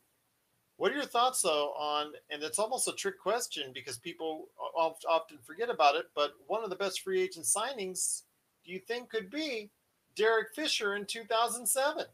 [0.77, 4.47] What are your thoughts, though, on, and it's almost a trick question because people
[4.77, 8.21] often forget about it, but one of the best free agent signings
[8.65, 9.71] do you think could be
[10.15, 12.05] Derek Fisher in 2007?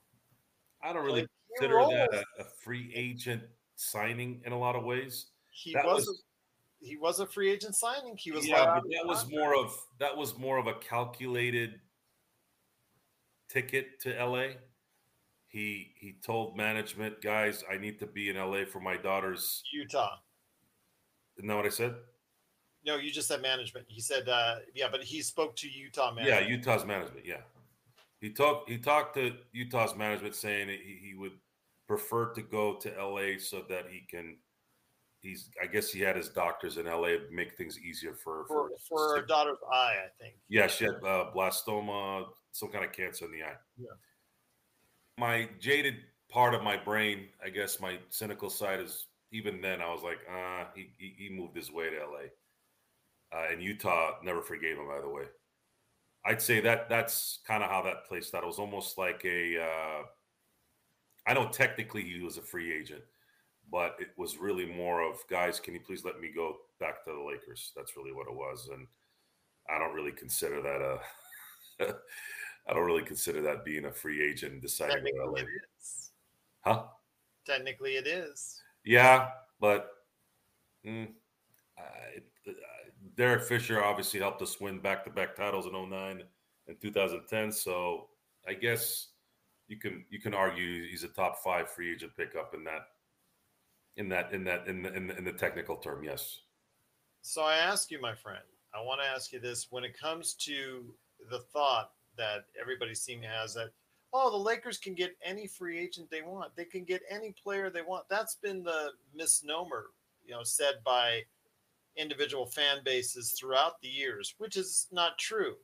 [0.83, 3.43] I don't really like, consider that a, a, free agent
[3.75, 5.27] signing in a lot of ways.
[5.57, 8.17] He that was, was a, he was a free agent signing.
[8.17, 11.79] He was yeah, but that was more of that was more of a calculated
[13.49, 14.47] ticket to LA
[15.55, 20.17] he he told management guys i need to be in la for my daughter's utah.
[21.37, 21.95] Isn't that what i said?
[22.85, 23.85] No you just said management.
[23.87, 26.49] He said uh yeah but he spoke to utah management.
[26.49, 27.43] yeah utah's management yeah.
[28.19, 31.37] He talked he talked to utah's management saying he, he would
[31.87, 34.35] prefer to go to la so that he can
[35.25, 38.77] he's i guess he had his doctors in la make things easier for for, for,
[38.87, 43.25] for her daughter's eye i think yeah she had uh, blastoma some kind of cancer
[43.25, 43.87] in the eye yeah
[45.17, 45.95] my jaded
[46.29, 50.19] part of my brain, I guess my cynical side is even then I was like,
[50.29, 52.27] ah, uh, he, he moved his way to LA.
[53.33, 55.23] Uh, and Utah never forgave him, by the way.
[56.25, 58.43] I'd say that that's kind of how that placed out.
[58.43, 59.61] It was almost like a.
[59.61, 60.03] Uh,
[61.27, 63.01] I know technically he was a free agent,
[63.71, 65.59] but it was really more of guys.
[65.59, 67.71] Can you please let me go back to the Lakers?
[67.75, 68.87] That's really what it was, and
[69.69, 70.99] I don't really consider that a
[72.67, 75.47] I don't really consider that being a free agent deciding Technically it
[75.79, 76.11] is.
[76.61, 76.83] Huh?
[77.45, 78.59] Technically, it is.
[78.83, 79.89] Yeah, but
[80.85, 81.07] mm,
[81.77, 82.51] uh,
[83.15, 86.23] Derek Fisher obviously helped us win back-to-back titles in 09
[86.67, 87.51] and 2010.
[87.51, 88.07] So
[88.47, 89.09] I guess
[89.67, 92.87] you can you can argue he's a top five free agent pickup in that
[93.97, 96.03] in that in that in the, in the, in the technical term.
[96.03, 96.39] Yes.
[97.21, 98.43] So I ask you, my friend.
[98.73, 100.93] I want to ask you this: when it comes to
[101.29, 103.71] the thought that everybody seems to has that
[104.13, 106.55] oh the Lakers can get any free agent they want.
[106.55, 108.05] They can get any player they want.
[108.09, 109.87] That's been the misnomer,
[110.23, 111.21] you know, said by
[111.97, 115.55] individual fan bases throughout the years, which is not true.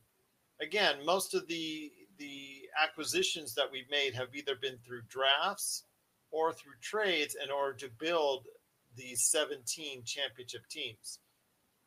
[0.60, 5.84] Again, most of the the acquisitions that we've made have either been through drafts
[6.32, 8.46] or through trades in order to build
[8.96, 11.20] these 17 championship teams.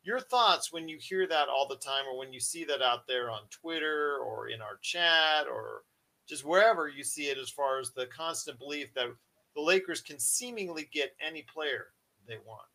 [0.04, 3.08] Your thoughts when you hear that all the time, or when you see that out
[3.08, 5.82] there on Twitter or in our chat or
[6.30, 9.08] just wherever you see it, as far as the constant belief that
[9.56, 11.88] the Lakers can seemingly get any player
[12.28, 12.68] they want.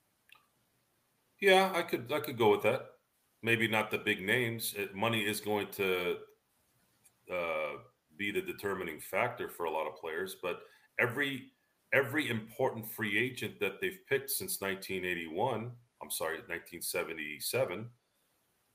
[1.40, 2.86] Yeah, I could I could go with that.
[3.42, 4.74] Maybe not the big names.
[4.94, 6.16] Money is going to
[7.32, 7.78] uh,
[8.16, 10.60] be the determining factor for a lot of players, but
[10.98, 11.52] every
[11.92, 15.70] every important free agent that they've picked since 1981,
[16.02, 17.86] I'm sorry, 1977,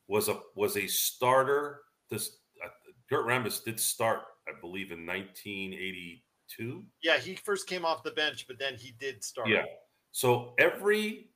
[0.08, 1.82] was a was a starter.
[2.10, 2.70] This uh,
[3.10, 6.84] Kurt Rambis did start, I believe, in 1982.
[7.02, 9.50] Yeah, he first came off the bench, but then he did start.
[9.50, 9.66] Yeah.
[10.12, 11.30] So every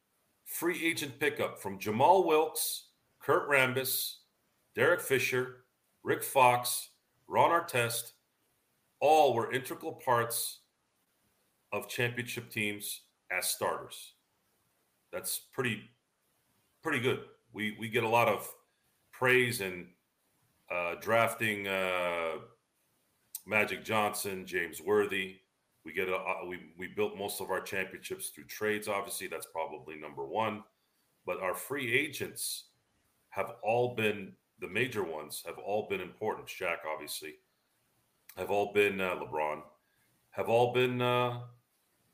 [0.46, 4.14] free agent pickup from Jamal Wilkes, Kurt Rambis,
[4.76, 5.66] Derek Fisher,
[6.04, 6.92] Rick Fox,
[7.28, 8.14] Ron Artest,
[9.00, 10.62] all were integral parts
[11.72, 13.02] of championship teams
[13.32, 14.14] as starters.
[15.12, 15.82] That's pretty
[16.82, 17.22] pretty good.
[17.54, 18.50] We we get a lot of
[19.12, 19.88] praise and
[20.72, 22.38] uh, drafting uh,
[23.48, 25.38] Magic Johnson, James Worthy.
[25.86, 28.88] We get a, uh, we we built most of our championships through trades.
[28.88, 30.64] Obviously, that's probably number one.
[31.26, 32.66] But our free agents
[33.30, 36.48] have all been the major ones have all been important.
[36.48, 37.36] Shaq, obviously,
[38.38, 39.62] have all been uh, LeBron,
[40.32, 41.40] have all been uh,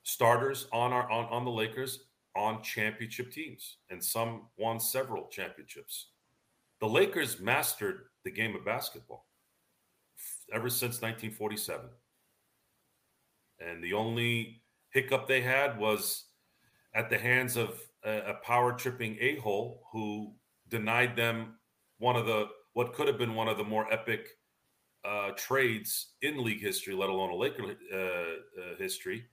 [0.06, 2.06] starters on our on, on the Lakers
[2.38, 6.12] on championship teams, and some won several championships.
[6.80, 9.26] The Lakers mastered the game of basketball
[10.54, 11.90] ever since 1947.
[13.60, 16.26] And the only hiccup they had was
[16.94, 20.34] at the hands of a, a power tripping a hole who
[20.70, 21.56] denied them
[22.00, 24.28] one of the what could have been one of the more epic
[25.06, 29.26] uh, trades in league history, let alone a Laker uh, uh, history.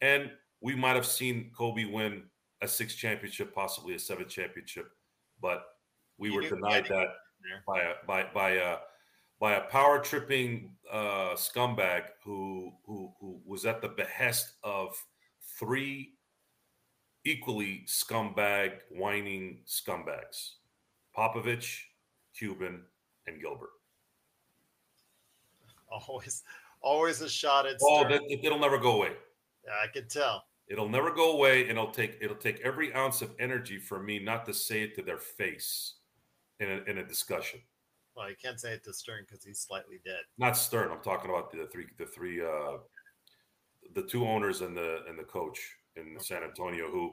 [0.00, 0.30] And
[0.60, 2.24] we might have seen Kobe win
[2.62, 4.90] a six championship, possibly a seven championship,
[5.40, 5.64] but
[6.18, 7.08] we were denied that
[7.66, 8.76] by a by by a
[9.40, 14.94] by a power tripping uh, scumbag who who who was at the behest of
[15.58, 16.14] three
[17.24, 20.52] equally scumbag whining scumbags,
[21.16, 21.80] Popovich,
[22.36, 22.82] Cuban,
[23.26, 23.70] and Gilbert.
[25.90, 26.44] Always,
[26.82, 27.76] always a shot at.
[27.82, 29.12] Oh, that, it'll never go away.
[29.66, 30.44] Yeah, I can tell.
[30.68, 34.18] It'll never go away, and it'll take it'll take every ounce of energy for me
[34.18, 35.94] not to say it to their face
[36.60, 37.60] in a, in a discussion.
[38.14, 40.20] Well, you can't say it to Stern because he's slightly dead.
[40.38, 40.90] Not Stern.
[40.92, 42.78] I'm talking about the three the three uh,
[43.94, 45.60] the two owners and the and the coach
[45.96, 46.24] in okay.
[46.24, 47.12] San Antonio who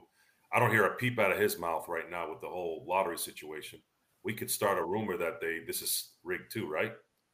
[0.53, 3.17] I don't hear a peep out of his mouth right now with the whole lottery
[3.17, 3.79] situation.
[4.23, 6.93] We could start a rumor that they this is rigged too, right?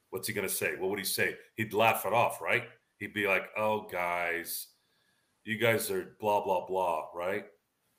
[0.09, 0.75] What's he going to say?
[0.77, 1.35] What would he say?
[1.55, 2.63] He'd laugh it off, right?
[2.99, 4.67] He'd be like, "Oh, guys,
[5.45, 7.45] you guys are blah blah blah," right?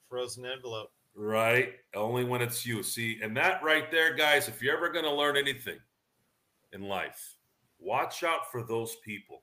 [0.09, 0.90] Frozen envelope.
[1.14, 1.74] Right.
[1.95, 2.82] Only when it's you.
[2.82, 5.78] See, and that right there, guys, if you're ever going to learn anything
[6.72, 7.36] in life,
[7.78, 9.42] watch out for those people.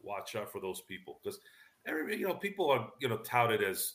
[0.00, 1.40] Watch out for those people because
[1.86, 3.94] every you know people are you know touted as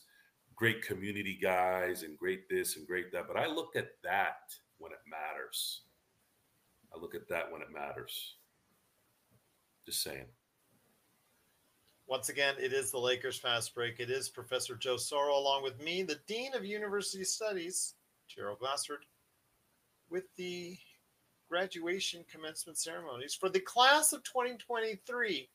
[0.54, 4.92] great community guys and great this and great that, but I look at that when
[4.92, 5.82] it matters.
[6.94, 8.36] I look at that when it matters.
[9.84, 10.26] Just saying.
[12.08, 13.98] Once again, it is the Lakers Fast Break.
[13.98, 17.94] It is Professor Joe Soro along with me, the Dean of University Studies,
[18.28, 19.04] Gerald Glassford,
[20.08, 20.78] with the
[21.48, 25.48] graduation commencement ceremonies for the class of 2023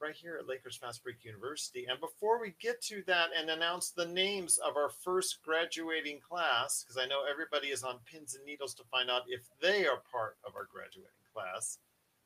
[0.00, 1.86] right here at Lakers Fast Break University.
[1.88, 6.84] And before we get to that and announce the names of our first graduating class,
[6.84, 10.02] because I know everybody is on pins and needles to find out if they are
[10.12, 11.78] part of our graduating class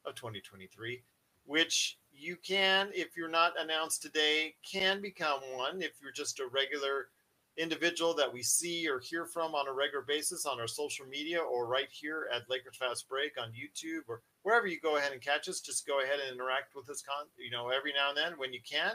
[0.05, 1.03] of 2023,
[1.45, 6.47] which you can, if you're not announced today, can become one if you're just a
[6.47, 7.09] regular
[7.59, 11.39] individual that we see or hear from on a regular basis on our social media
[11.39, 15.21] or right here at Lakers Fast Break on YouTube or wherever you go ahead and
[15.21, 15.61] catch us.
[15.61, 18.53] Just go ahead and interact with us, con- you know, every now and then when
[18.53, 18.93] you can.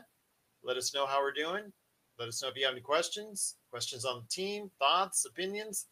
[0.64, 1.72] Let us know how we're doing.
[2.20, 5.86] Let us know if you have any questions, questions on the team, thoughts, opinions.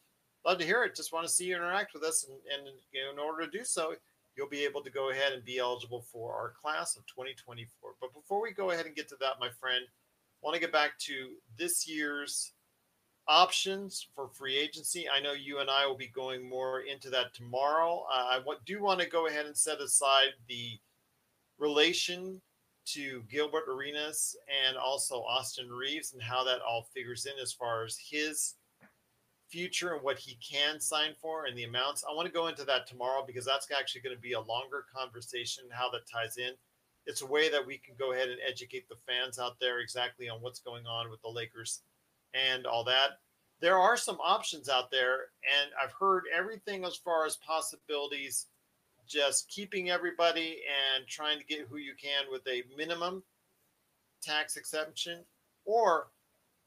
[0.43, 0.95] Love to hear it.
[0.95, 3.93] Just want to see you interact with us, and, and in order to do so,
[4.35, 7.91] you'll be able to go ahead and be eligible for our class of 2024.
[8.01, 10.71] But before we go ahead and get to that, my friend, I want to get
[10.71, 12.53] back to this year's
[13.27, 15.05] options for free agency.
[15.09, 18.05] I know you and I will be going more into that tomorrow.
[18.13, 20.79] Uh, I do want to go ahead and set aside the
[21.57, 22.41] relation
[22.85, 24.35] to Gilbert Arenas
[24.67, 28.55] and also Austin Reaves and how that all figures in as far as his
[29.55, 32.03] future and what he can sign for and the amounts.
[32.03, 34.85] I want to go into that tomorrow because that's actually going to be a longer
[34.93, 36.51] conversation, how that ties in.
[37.05, 40.27] it's a way that we can go ahead and educate the fans out there exactly
[40.27, 41.83] on what's going on with the Lakers
[42.33, 43.19] and all that.
[43.61, 45.27] There are some options out there,
[45.61, 48.47] and I've heard everything as far as possibilities,
[49.07, 50.63] just keeping everybody
[50.97, 53.23] and trying to get who you can with a minimum
[54.21, 55.19] tax exemption,
[55.63, 56.07] or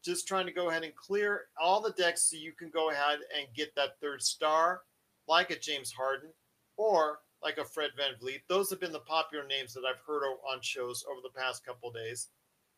[0.05, 3.19] just trying to go ahead and clear all the decks so you can go ahead
[3.37, 4.83] and get that third star,
[5.27, 6.31] like a James Harden,
[6.77, 8.43] or like a Fred VanVleet.
[8.49, 11.91] Those have been the popular names that I've heard on shows over the past couple
[11.93, 12.29] days.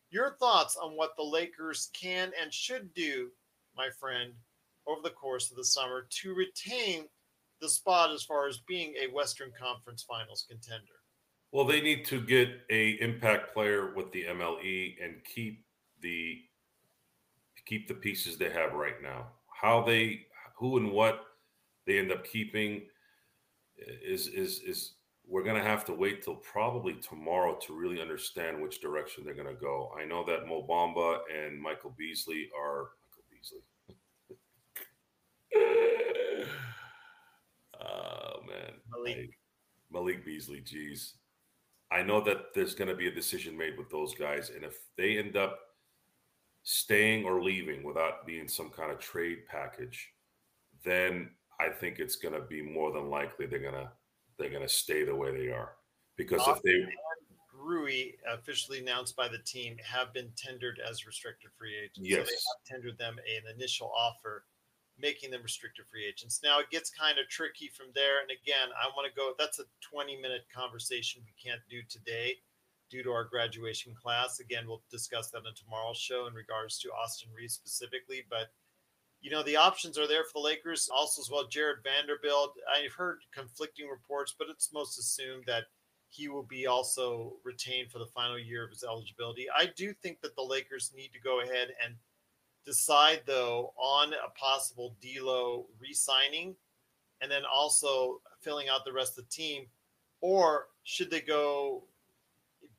[0.09, 3.29] Your thoughts on what the Lakers can and should do,
[3.75, 4.33] my friend,
[4.87, 7.05] over the course of the summer to retain
[7.61, 10.85] the spot as far as being a Western Conference Finals contender?
[11.51, 15.63] Well, they need to get a impact player with the MLE and keep
[16.01, 16.41] the
[17.71, 19.27] keep the pieces they have right now.
[19.47, 20.25] How they
[20.57, 21.21] who and what
[21.87, 22.81] they end up keeping
[24.05, 24.95] is is is
[25.25, 29.33] we're going to have to wait till probably tomorrow to really understand which direction they're
[29.33, 29.89] going to go.
[29.97, 33.61] I know that Mo Bamba and Michael Beasley are Michael Beasley.
[37.81, 39.37] oh man, Malik.
[39.89, 40.59] Malik Beasley.
[40.59, 41.13] Geez,
[41.89, 44.75] I know that there's going to be a decision made with those guys, and if
[44.97, 45.59] they end up
[46.63, 50.09] staying or leaving without being some kind of trade package,
[50.83, 53.91] then I think it's going to be more than likely they're going to
[54.37, 55.73] they're going to stay the way they are
[56.17, 56.85] because if they
[57.53, 61.99] Rui officially announced by the team have been tendered as restricted free agents.
[62.01, 62.19] Yes.
[62.19, 64.45] So they have tendered them an initial offer,
[64.99, 66.41] making them restricted free agents.
[66.43, 68.21] Now it gets kind of tricky from there.
[68.21, 69.33] And again, I want to go.
[69.37, 72.37] That's a 20 minute conversation we can't do today
[72.91, 74.39] due to our graduation class.
[74.39, 78.51] Again, we'll discuss that in tomorrow's show in regards to Austin Reaves specifically, but
[79.21, 80.89] you know, the options are there for the Lakers.
[80.91, 82.55] Also, as well, Jarred Vanderbilt.
[82.75, 85.65] I've heard conflicting reports, but it's most assumed that
[86.09, 89.45] he will be also retained for the final year of his eligibility.
[89.55, 91.93] I do think that the Lakers need to go ahead and
[92.65, 96.55] decide, though, on a possible D'Lo re-signing,
[97.21, 99.67] and then also filling out the rest of the team,
[100.19, 101.83] or should they go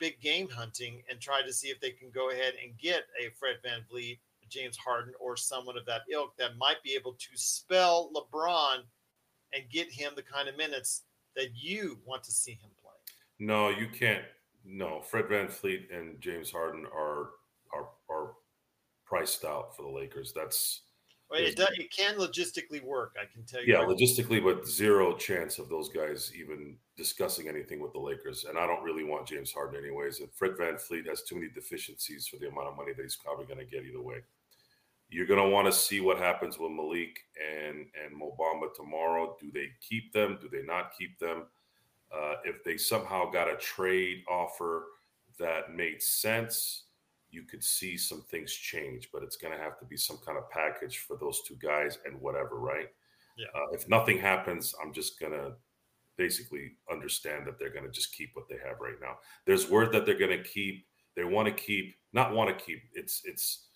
[0.02, 3.30] big game hunting and try to see if they can go ahead and get a
[3.38, 8.10] Fred VanVleet James Harden or someone of that ilk that might be able to spell
[8.12, 8.78] LeBron
[9.52, 11.02] and get him the kind of minutes
[11.36, 12.90] that you want to see him play.
[13.38, 14.24] No, you can't.
[14.64, 17.30] No, Fred VanVleet and James Harden are
[17.72, 18.32] are are
[19.06, 20.32] priced out for the Lakers.
[20.34, 20.80] That's
[21.34, 23.16] it, does, it can logistically work.
[23.20, 23.74] I can tell you.
[23.74, 28.44] Yeah, logistically, but zero chance of those guys even discussing anything with the Lakers.
[28.48, 30.20] And I don't really want James Harden anyways.
[30.20, 33.46] And Fred VanVleet has too many deficiencies for the amount of money that he's probably
[33.46, 34.16] going to get either way.
[35.08, 39.36] You're going to want to see what happens with Malik and and Mo Bamba tomorrow.
[39.40, 40.38] Do they keep them?
[40.40, 41.44] Do they not keep them?
[42.10, 44.84] Uh, if they somehow got a trade offer
[45.38, 46.84] that made sense,
[47.32, 49.08] you could see some things change.
[49.12, 51.98] But it's going to have to be some kind of package for those two guys
[52.06, 52.88] and whatever, right?
[53.36, 53.46] Yeah.
[53.54, 55.54] Uh, if nothing happens, I'm just going to
[56.16, 59.16] basically understand that they're going to just keep what they have right now.
[59.46, 60.86] There's word that they're going to keep.
[61.16, 62.82] They want to keep, not want to keep.
[62.94, 63.66] It's it's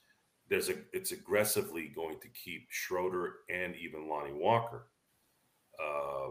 [0.49, 4.87] there's a it's aggressively going to keep Schroeder and even Lonnie Walker.
[5.83, 6.31] Uh,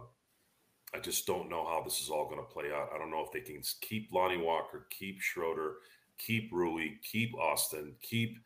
[0.93, 2.89] I just don't know how this is all going to play out.
[2.93, 5.75] I don't know if they can keep Lonnie Walker, keep Schroeder,
[6.17, 8.37] keep Rui, keep Austin, keep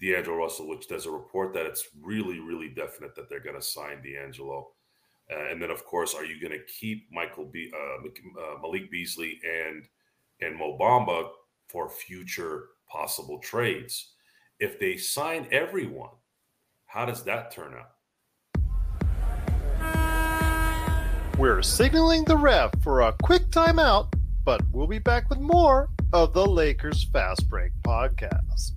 [0.00, 3.62] D'Angelo Russell, which there's a report that it's really, really definite that they're going to
[3.62, 4.68] sign D'Angelo.
[5.30, 8.90] Uh, and then, of course, are you going to keep Michael B, uh, uh, Malik
[8.90, 9.84] Beasley and
[10.40, 11.30] and Mo Bamba
[11.68, 14.14] for future possible trades?
[14.60, 16.10] if they sign everyone,
[16.86, 17.92] how does that turn out?
[21.38, 24.12] We're signaling the ref for a quick timeout,
[24.44, 28.72] but we'll be back with more of the Lakers Fast Break podcast.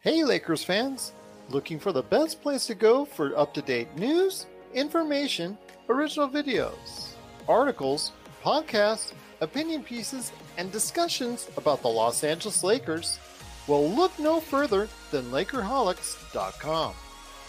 [0.00, 1.12] Hey, Lakers fans!
[1.50, 5.56] Looking for the best place to go for up to date news, information,
[5.88, 7.10] original videos,
[7.48, 8.10] articles,
[8.42, 13.20] podcasts, opinion pieces, and discussions about the Los Angeles Lakers,
[13.68, 16.92] well, look no further than Lakerholics.com.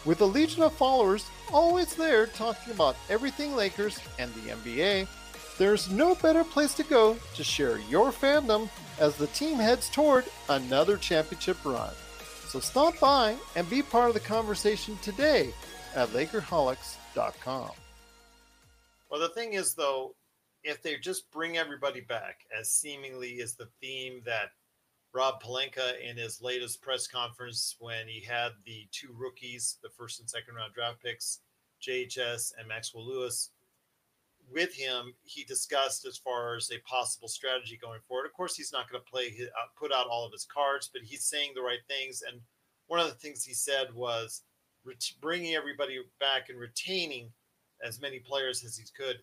[0.06, 5.08] With a legion of followers always there talking about everything Lakers and the NBA,
[5.58, 10.26] there's no better place to go to share your fandom as the team heads toward
[10.50, 11.94] another championship run.
[12.48, 15.54] So stop by and be part of the conversation today
[15.96, 17.72] at Lakerholics.com.
[19.10, 20.16] Well, the thing is, though,
[20.64, 24.52] if they just bring everybody back, as seemingly is the theme that
[25.14, 30.20] Rob Pelinka in his latest press conference when he had the two rookies, the first
[30.20, 31.40] and second round draft picks,
[31.82, 33.52] JHS and Maxwell Lewis,
[34.52, 38.26] with him, he discussed as far as a possible strategy going forward.
[38.26, 40.90] Of course, he's not going to play his, uh, put out all of his cards,
[40.92, 42.24] but he's saying the right things.
[42.28, 42.42] And
[42.88, 44.44] one of the things he said was
[44.86, 47.32] ret- bringing everybody back and retaining
[47.84, 49.18] as many players as he could.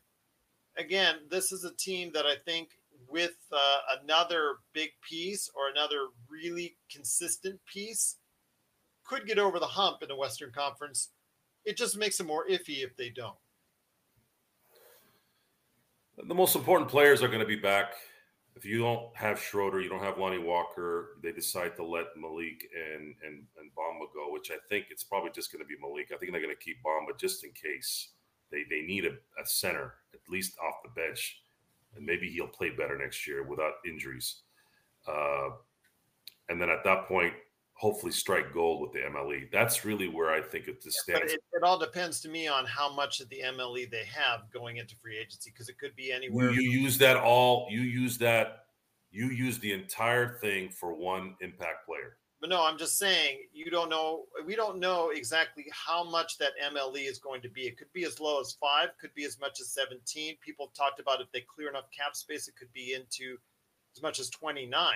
[0.77, 2.70] Again, this is a team that I think
[3.09, 8.16] with uh, another big piece or another really consistent piece
[9.05, 11.11] could get over the hump in the Western Conference.
[11.64, 13.37] It just makes it more iffy if they don't.
[16.17, 17.95] The most important players are going to be back.
[18.55, 21.17] If you don't have Schroeder, you don't have Lonnie Walker.
[21.23, 25.31] They decide to let Malik and and and Bamba go, which I think it's probably
[25.35, 26.12] just going to be Malik.
[26.15, 28.11] I think they're going to keep Bamba just in case
[28.53, 31.41] they they need a, a center at least off the bench,
[31.97, 34.43] and maybe he'll play better next year without injuries.
[35.09, 35.51] Uh,
[36.49, 37.33] and then at that point,
[37.85, 39.53] hopefully strike gold with the MLE.
[39.53, 41.32] That's really where I think it just But stands.
[41.35, 44.78] it, it all depends to me on how much of the MLE they have going
[44.78, 46.51] into free agency because it could be anywhere.
[46.51, 47.66] You, you use that all.
[47.70, 48.64] You use that.
[49.11, 52.16] You use the entire thing for one impact player.
[52.41, 54.24] But no, I'm just saying you don't know.
[54.47, 57.66] We don't know exactly how much that MLE is going to be.
[57.66, 60.37] It could be as low as five, could be as much as 17.
[60.43, 63.37] People have talked about if they clear enough cap space, it could be into
[63.95, 64.95] as much as 29.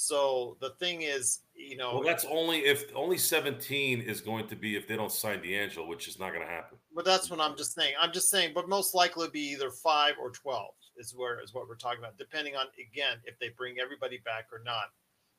[0.00, 4.56] So the thing is, you know, Well, that's only if only 17 is going to
[4.56, 6.78] be if they don't sign D'Angelo, which is not going to happen.
[6.94, 7.92] but that's what I'm just saying.
[8.00, 11.68] I'm just saying, but most likely be either five or 12 is where is what
[11.68, 14.84] we're talking about, depending on again if they bring everybody back or not.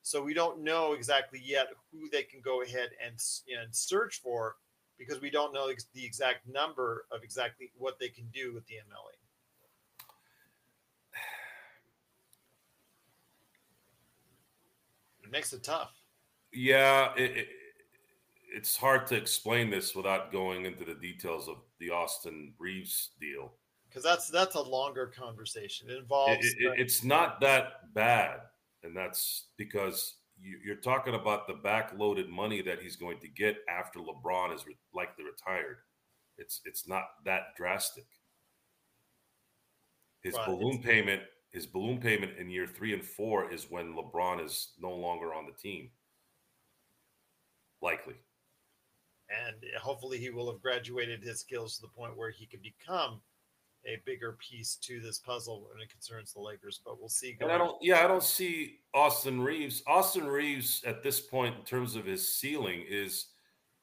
[0.03, 3.16] So we don't know exactly yet who they can go ahead and
[3.59, 4.57] and search for
[4.99, 8.76] because we don't know the exact number of exactly what they can do with the
[8.76, 9.20] MLE.
[15.32, 15.91] Makes it tough.
[16.53, 17.47] Yeah, it, it,
[18.53, 23.53] it's hard to explain this without going into the details of the Austin Reaves deal.
[23.88, 25.89] because that's that's a longer conversation.
[25.89, 28.41] It involves it- it- it's not that bad,
[28.84, 33.57] and that's because you, you're talking about the backloaded money that he's going to get
[33.69, 35.77] after LeBron is re- likely retired.
[36.38, 38.05] It's it's not that drastic.
[40.23, 41.21] His Right, balloon it's- payment,
[41.51, 45.45] his balloon payment in year three and four is when LeBron is no longer on
[45.45, 45.89] the team.
[47.81, 48.15] Likely.
[49.29, 53.21] and hopefully he will have graduated his skills to the point where he can become
[53.85, 56.79] a bigger piece to this puzzle when it concerns the Lakers.
[56.85, 57.35] But we'll see.
[57.41, 59.81] And I don't, yeah, I don't see Austin Reaves.
[59.87, 63.27] Austin Reaves at this point, in terms of his ceiling, is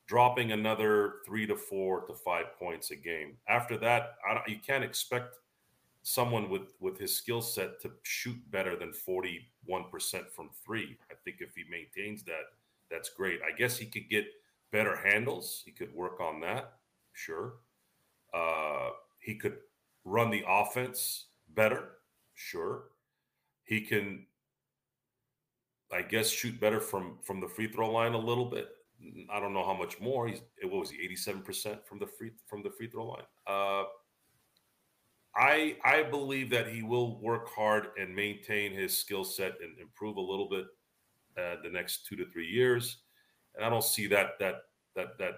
[0.07, 3.37] dropping another three to four to five points a game.
[3.49, 5.35] After that, I don't, you can't expect
[6.13, 10.97] someone with with his skill set to shoot better than forty one percent from three.
[11.11, 12.45] I think if he maintains that,
[12.91, 13.41] that's great.
[13.43, 14.27] I guess he could get
[14.73, 15.63] better handles.
[15.65, 16.75] He could work on that.
[17.13, 17.55] Sure.
[18.35, 18.91] Uh,
[19.21, 19.57] he could
[20.05, 21.93] run the offense better.
[22.35, 22.85] Sure
[23.69, 24.25] he can
[25.93, 28.69] i guess shoot better from from the free throw line a little bit
[29.31, 32.63] i don't know how much more he's what was he 87% from the free from
[32.63, 33.85] the free throw line uh
[35.39, 40.17] i i believe that he will work hard and maintain his skill set and improve
[40.17, 40.67] a little bit
[41.37, 42.99] uh, the next two to three years
[43.55, 44.63] and i don't see that that
[44.95, 45.35] that that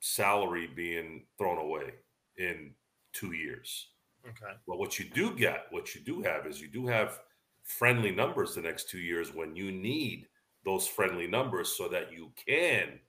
[0.00, 1.92] salary being thrown away
[2.38, 2.72] in
[3.12, 3.88] two years
[4.28, 4.54] okay.
[4.66, 7.20] well, what you do get, what you do have is you do have
[7.62, 10.26] friendly numbers the next two years when you need
[10.64, 13.00] those friendly numbers so that you can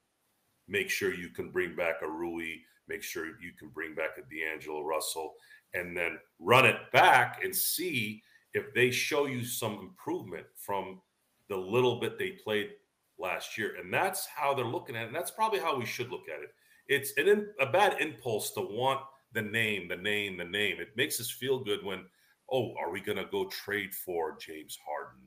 [0.66, 2.56] make sure you can bring back a Rui,
[2.88, 5.34] make sure you can bring back a D'Angelo Russell,
[5.74, 8.22] and then run it back and see
[8.54, 11.00] if they show you some improvement from
[11.48, 12.70] the little bit they played
[13.18, 13.76] last year.
[13.80, 15.06] And that's how they're looking at it.
[15.08, 16.50] And that's probably how we should look at it.
[16.88, 19.00] It's an, a bad impulse to want
[19.32, 20.80] the name, the name, the name.
[20.80, 22.04] It makes us feel good when,
[22.50, 25.20] oh, are we going to go trade for James Harden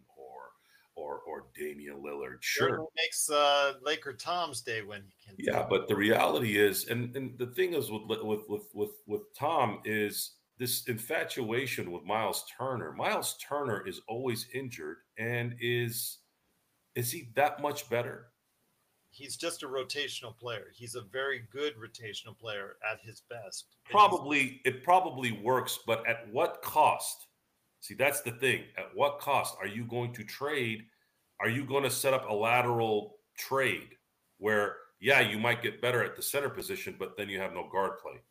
[0.96, 2.38] or or Damian Lillard?
[2.42, 2.86] Sure.
[2.96, 5.36] Makes uh, Laker Tom's day when he can.
[5.38, 9.22] Yeah, but the reality is, and, and the thing is with with with with with
[9.38, 12.92] Tom is this infatuation with Miles Turner.
[12.92, 16.20] Miles Turner is always injured, and is
[16.96, 18.32] is he that much better?
[19.12, 20.68] he's just a rotational player.
[20.74, 23.66] He's a very good rotational player at his best.
[23.90, 27.28] Probably it probably works, but at what cost?
[27.82, 28.64] See, that's the thing.
[28.78, 30.86] At what cost are you going to trade?
[31.40, 33.96] Are you going to set up a lateral trade
[34.38, 37.68] where, yeah, you might get better at the center position, but then you have no
[37.72, 38.22] guard play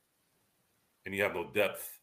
[1.04, 1.98] and you have no depth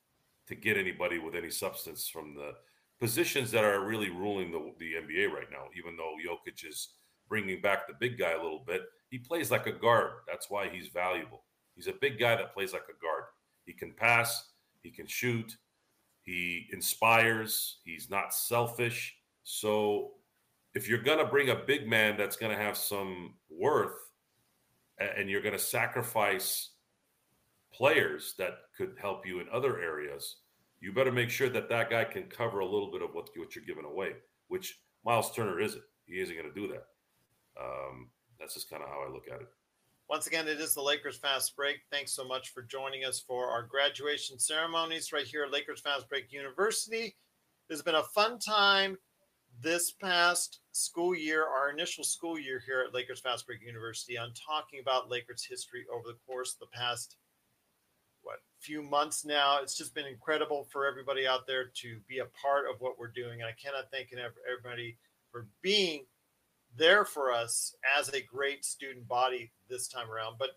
[0.47, 2.51] to get anybody with any substance from the
[2.99, 6.89] positions that are really ruling the, the NBA right now, even though Jokic is
[7.29, 8.81] bringing back the big guy a little bit.
[9.09, 10.11] He plays like a guard.
[10.27, 11.43] That's why he's valuable.
[11.75, 13.25] He's a big guy that plays like a guard.
[13.65, 15.55] He can pass, he can shoot,
[16.27, 17.77] He inspires.
[17.85, 19.15] He's not selfish.
[19.43, 20.11] So
[20.75, 23.95] if you're going to bring a big man that's going to have some worth
[24.99, 26.71] and you're going to sacrifice
[27.73, 30.39] players that could help you in other areas,
[30.81, 33.55] you better make sure that that guy can cover a little bit of what, what
[33.55, 34.11] you're giving away,
[34.49, 35.83] which Miles Turner isn't.
[36.07, 36.87] He isn't going to do that.
[37.57, 39.47] Um, that's just kind of how I look at it.
[40.09, 41.81] Once again, it is the Lakers Fast Break.
[41.91, 46.07] Thanks so much for joining us for our graduation ceremonies right here at Lakers Fast
[46.07, 47.13] Break University.
[47.69, 48.97] It's been a fun time
[49.61, 54.31] this past school year, our initial school year here at Lakers Fast Break University, on
[54.33, 57.17] talking about Lakers history over the course of the past
[58.21, 59.59] what few months now.
[59.61, 63.11] It's just been incredible for everybody out there to be a part of what we're
[63.11, 63.41] doing.
[63.41, 64.97] And I cannot thank everybody
[65.33, 66.05] for being
[66.77, 70.37] there for us as a great student body this time around.
[70.37, 70.51] But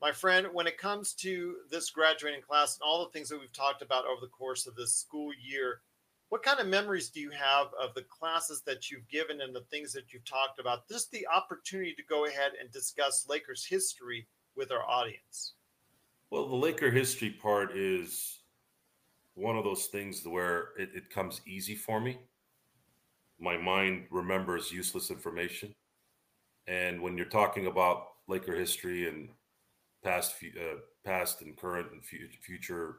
[0.00, 3.52] my friend, when it comes to this graduating class and all the things that we've
[3.52, 5.80] talked about over the course of this school year,
[6.28, 9.64] what kind of memories do you have of the classes that you've given and the
[9.70, 10.88] things that you've talked about?
[10.88, 15.54] Just the opportunity to go ahead and discuss Lakers history with our audience.
[16.30, 18.40] Well, the Laker history part is
[19.34, 22.18] one of those things where it, it comes easy for me.
[23.40, 25.74] My mind remembers useless information.
[26.66, 29.28] And when you're talking about Laker history and
[30.02, 32.96] past, uh, past and current and future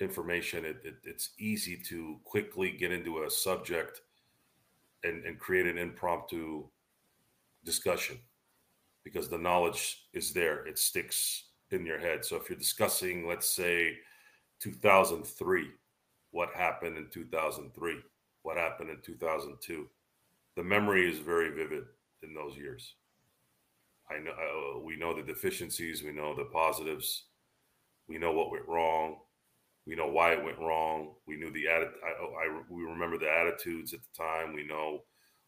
[0.00, 4.00] information, it, it, it's easy to quickly get into a subject
[5.04, 6.64] and, and create an impromptu
[7.64, 8.18] discussion
[9.04, 10.66] because the knowledge is there.
[10.66, 12.24] It sticks in your head.
[12.24, 13.96] So if you're discussing, let's say,
[14.60, 15.68] 2003,
[16.30, 17.96] what happened in 2003,
[18.42, 19.88] what happened in 2002,
[20.56, 21.84] the memory is very vivid
[22.22, 22.94] in those years.
[24.10, 27.26] I know uh, we know the deficiencies, we know the positives,
[28.08, 29.16] we know what went wrong,
[29.86, 31.14] we know why it went wrong.
[31.26, 34.54] We knew the atti- I, I, we remember the attitudes at the time.
[34.54, 35.00] We know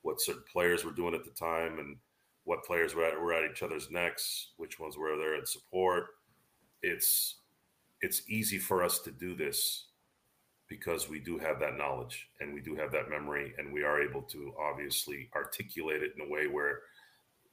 [0.02, 1.96] what certain players were doing at the time and
[2.44, 6.06] what players were at, were at each other's necks, which ones were there in support.
[6.82, 7.36] It's
[8.00, 9.86] it's easy for us to do this
[10.68, 14.00] because we do have that knowledge and we do have that memory and we are
[14.00, 16.80] able to obviously articulate it in a way where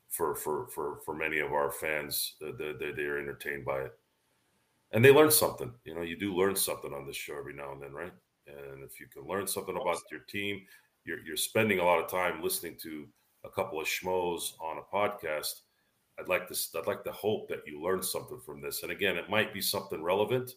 [0.09, 3.93] for for for for many of our fans uh, they, they're entertained by it
[4.91, 5.73] and they learn something.
[5.85, 8.13] You know, you do learn something on this show every now and then, right?
[8.47, 10.61] And if you can learn something about your team,
[11.05, 13.07] you're you're spending a lot of time listening to
[13.45, 15.61] a couple of schmoes on a podcast.
[16.19, 18.83] I'd like to I'd like to hope that you learn something from this.
[18.83, 20.51] And again, it might be something relevant.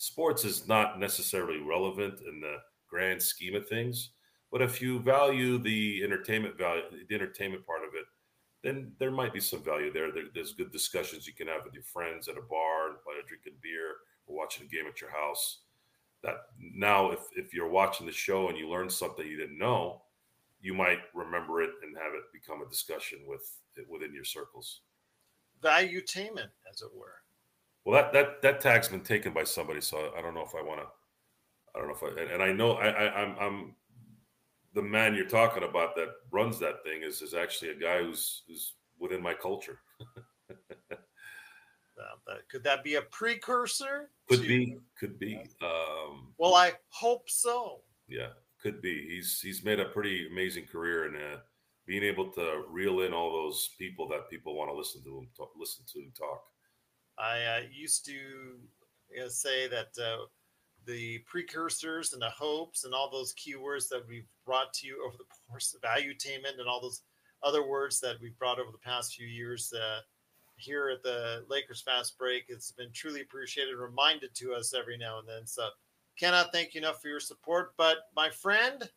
[0.00, 2.56] Sports is not necessarily relevant in the
[2.88, 4.12] grand scheme of things,
[4.50, 8.06] but if you value the entertainment value, the entertainment part of it,
[8.62, 10.10] then there might be some value there.
[10.10, 10.22] there.
[10.34, 13.96] There's good discussions you can have with your friends at a bar by drinking beer
[14.26, 15.64] or watching a game at your house.
[16.22, 20.00] That now, if if you're watching the show and you learn something you didn't know,
[20.62, 24.80] you might remember it and have it become a discussion with within your circles.
[25.60, 27.19] Value Valuetainment, as it were.
[27.90, 30.62] Well, that that that tag's been taken by somebody, so I don't know if I
[30.62, 30.86] want to.
[31.74, 33.74] I don't know if I and, and I know I, I I'm I'm
[34.74, 38.42] the man you're talking about that runs that thing is is actually a guy who's
[38.46, 39.80] who's within my culture.
[42.48, 44.10] could that be a precursor?
[44.28, 44.46] Could to...
[44.46, 45.40] be, could be.
[45.60, 47.80] Um, well, I hope so.
[48.06, 48.28] Yeah,
[48.62, 49.04] could be.
[49.08, 51.38] He's he's made a pretty amazing career in uh,
[51.86, 55.26] being able to reel in all those people that people want to listen to him
[55.36, 56.44] talk, listen to talk.
[57.20, 60.24] I uh, used to you know, say that uh,
[60.86, 65.16] the precursors and the hopes and all those keywords that we've brought to you over
[65.16, 67.02] the course of valuetainment and all those
[67.42, 70.00] other words that we've brought over the past few years uh,
[70.56, 72.44] here at the Lakers Fast Break.
[72.48, 75.46] It's been truly appreciated, reminded to us every now and then.
[75.46, 75.68] So
[76.18, 77.72] cannot thank you enough for your support.
[77.76, 78.88] But my friend,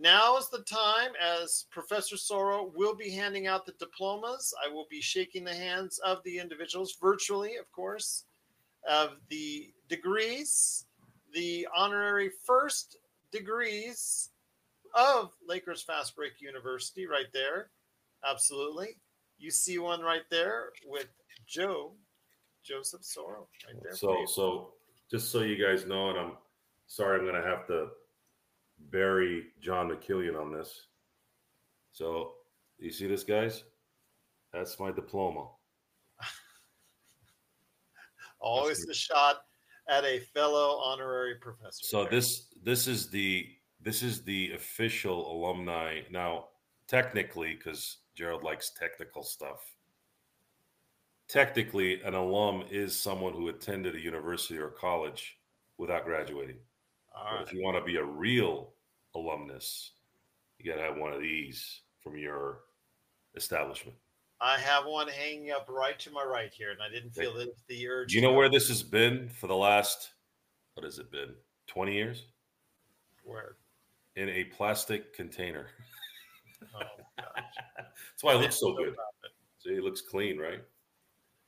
[0.00, 4.54] now is the time as Professor Soro will be handing out the diplomas.
[4.64, 8.24] I will be shaking the hands of the individuals virtually, of course,
[8.88, 10.86] of the degrees,
[11.32, 12.96] the honorary first
[13.30, 14.30] degrees
[14.94, 17.70] of Lakers Fast Break University right there.
[18.28, 18.98] Absolutely.
[19.38, 21.08] You see one right there with
[21.46, 21.92] Joe,
[22.64, 23.94] Joseph Soro right there.
[23.94, 24.72] So, so
[25.10, 26.32] just so you guys know, and I'm
[26.86, 27.88] sorry, I'm going to have to
[28.90, 30.86] bury John Mikaelian on this.
[31.92, 32.32] So,
[32.78, 33.64] you see this, guys?
[34.52, 35.48] That's my diploma.
[38.40, 39.44] Always the shot
[39.88, 41.84] at a fellow honorary professor.
[41.84, 42.12] So there.
[42.12, 43.48] this this is the
[43.80, 46.46] this is the official alumni now.
[46.88, 49.60] Technically, because Gerald likes technical stuff.
[51.28, 55.38] Technically, an alum is someone who attended a university or college
[55.78, 56.56] without graduating.
[57.14, 57.42] All right.
[57.42, 58.72] if you want to be a real
[59.14, 59.92] alumnus,
[60.58, 62.60] you got to have one of these from your
[63.34, 63.96] establishment.
[64.40, 67.52] I have one hanging up right to my right here, and I didn't feel the,
[67.68, 68.10] the urge.
[68.10, 70.10] Do you know where this has been for the last,
[70.74, 71.30] what has it been,
[71.68, 72.24] 20 years?
[73.24, 73.56] Where?
[74.16, 75.66] In a plastic container.
[76.74, 76.80] Oh,
[77.18, 77.44] gosh.
[77.76, 78.94] That's why it looks so good.
[79.58, 80.62] See, it looks clean, right?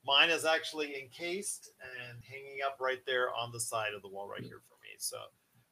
[0.04, 4.28] Mine is actually encased and hanging up right there on the side of the wall
[4.28, 4.46] right hmm.
[4.46, 4.90] here for me.
[4.98, 5.18] So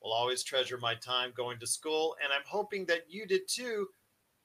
[0.02, 2.16] will always treasure my time going to school.
[2.22, 3.88] And I'm hoping that you did too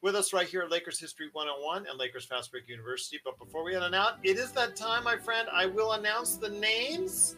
[0.01, 3.20] with us right here at Lakers History 101 and Lakers Fast Break University.
[3.26, 5.47] But before we head out, it is that time, my friend.
[5.51, 7.36] I will announce the names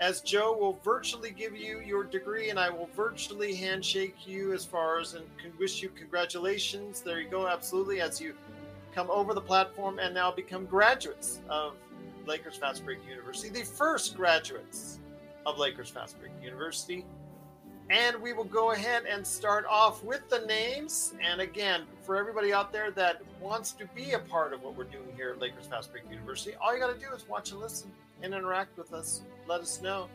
[0.00, 4.64] as Joe will virtually give you your degree and I will virtually handshake you as
[4.64, 5.24] far as and
[5.58, 7.00] wish you congratulations.
[7.00, 7.46] There you go.
[7.46, 8.00] Absolutely.
[8.00, 8.34] As you
[8.92, 11.74] come over the platform and now become graduates of
[12.26, 14.98] Lakers Fast Break University, the first graduates
[15.46, 17.04] of Lakers Fast Break University.
[17.90, 21.14] And we will go ahead and start off with the names.
[21.22, 24.84] And again, for everybody out there that wants to be a part of what we're
[24.84, 27.60] doing here at Lakers Fast Break University, all you got to do is watch and
[27.60, 29.22] listen and interact with us.
[29.46, 30.08] Let us know.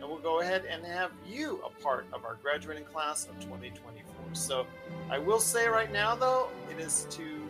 [0.00, 4.04] And we'll go ahead and have you a part of our graduating class of 2024.
[4.32, 4.66] So
[5.08, 7.42] I will say right now, though, it is to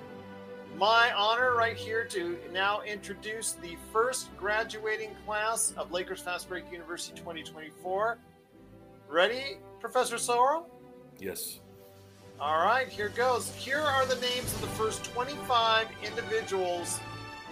[0.76, 6.70] my honor right here to now introduce the first graduating class of Lakers Fast Break
[6.70, 8.18] University 2024.
[9.12, 10.64] Ready, Professor Soro?
[11.18, 11.60] Yes.
[12.40, 13.54] All right, here goes.
[13.54, 16.98] Here are the names of the first 25 individuals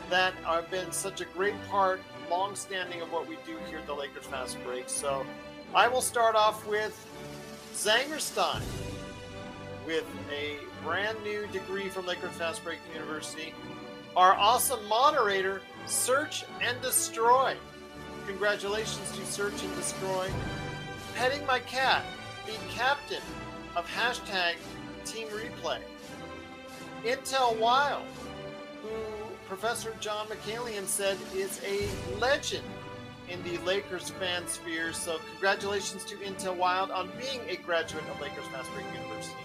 [0.08, 2.00] that have been such a great part,
[2.30, 4.88] long standing of what we do here at the Lakers Fast Break.
[4.88, 5.26] So
[5.74, 6.96] I will start off with
[7.74, 8.62] Zangerstein
[9.86, 13.52] with a brand new degree from Lakers Fast Break University.
[14.16, 17.54] Our awesome moderator, Search and Destroy.
[18.26, 20.30] Congratulations to Search and Destroy.
[21.20, 22.02] Petting My Cat,
[22.46, 23.20] the captain
[23.76, 24.54] of hashtag
[25.04, 25.80] Team Replay.
[27.04, 28.06] Intel Wild,
[28.80, 28.88] who
[29.46, 31.86] Professor John Mikaelian said is a
[32.18, 32.64] legend
[33.28, 34.94] in the Lakers fan sphere.
[34.94, 39.36] So congratulations to Intel Wild on being a graduate of Lakers Break University.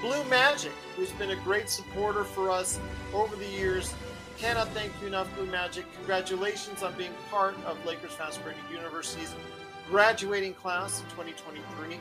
[0.00, 2.80] Blue Magic, who's been a great supporter for us
[3.14, 3.94] over the years.
[4.38, 5.84] Cannot thank you enough, Blue Magic.
[5.98, 9.36] Congratulations on being part of Lakers Fast Break University's
[9.88, 11.98] graduating class of 2023.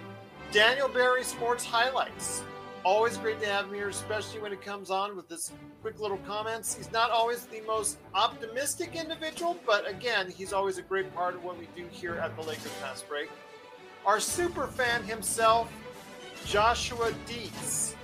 [0.51, 2.41] Daniel Barry Sports Highlights.
[2.83, 6.19] Always great to have him here, especially when it comes on with this quick little
[6.19, 6.75] comments.
[6.75, 11.43] He's not always the most optimistic individual, but again, he's always a great part of
[11.43, 13.29] what we do here at the Lakers Fast Break.
[14.05, 15.71] Our super fan himself,
[16.45, 17.95] Joshua Dietz,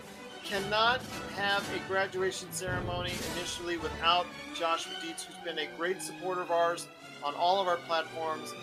[0.43, 1.01] cannot
[1.35, 4.25] have a graduation ceremony initially without
[4.55, 6.87] Joshua Dietz, who's been a great supporter of ours
[7.23, 8.53] on all of our platforms,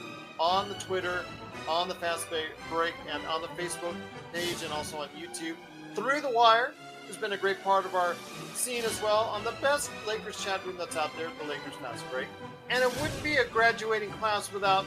[0.41, 1.25] on the Twitter,
[1.69, 2.27] on the Fast
[2.71, 3.95] Break, and on the Facebook
[4.33, 5.57] page, and also on YouTube.
[5.95, 6.73] Through the Wire,
[7.07, 8.15] who's been a great part of our
[8.55, 12.05] scene as well, on the best Lakers chat room that's out there, the Lakers Fast
[12.11, 12.29] Break.
[12.71, 14.85] And it wouldn't be a graduating class without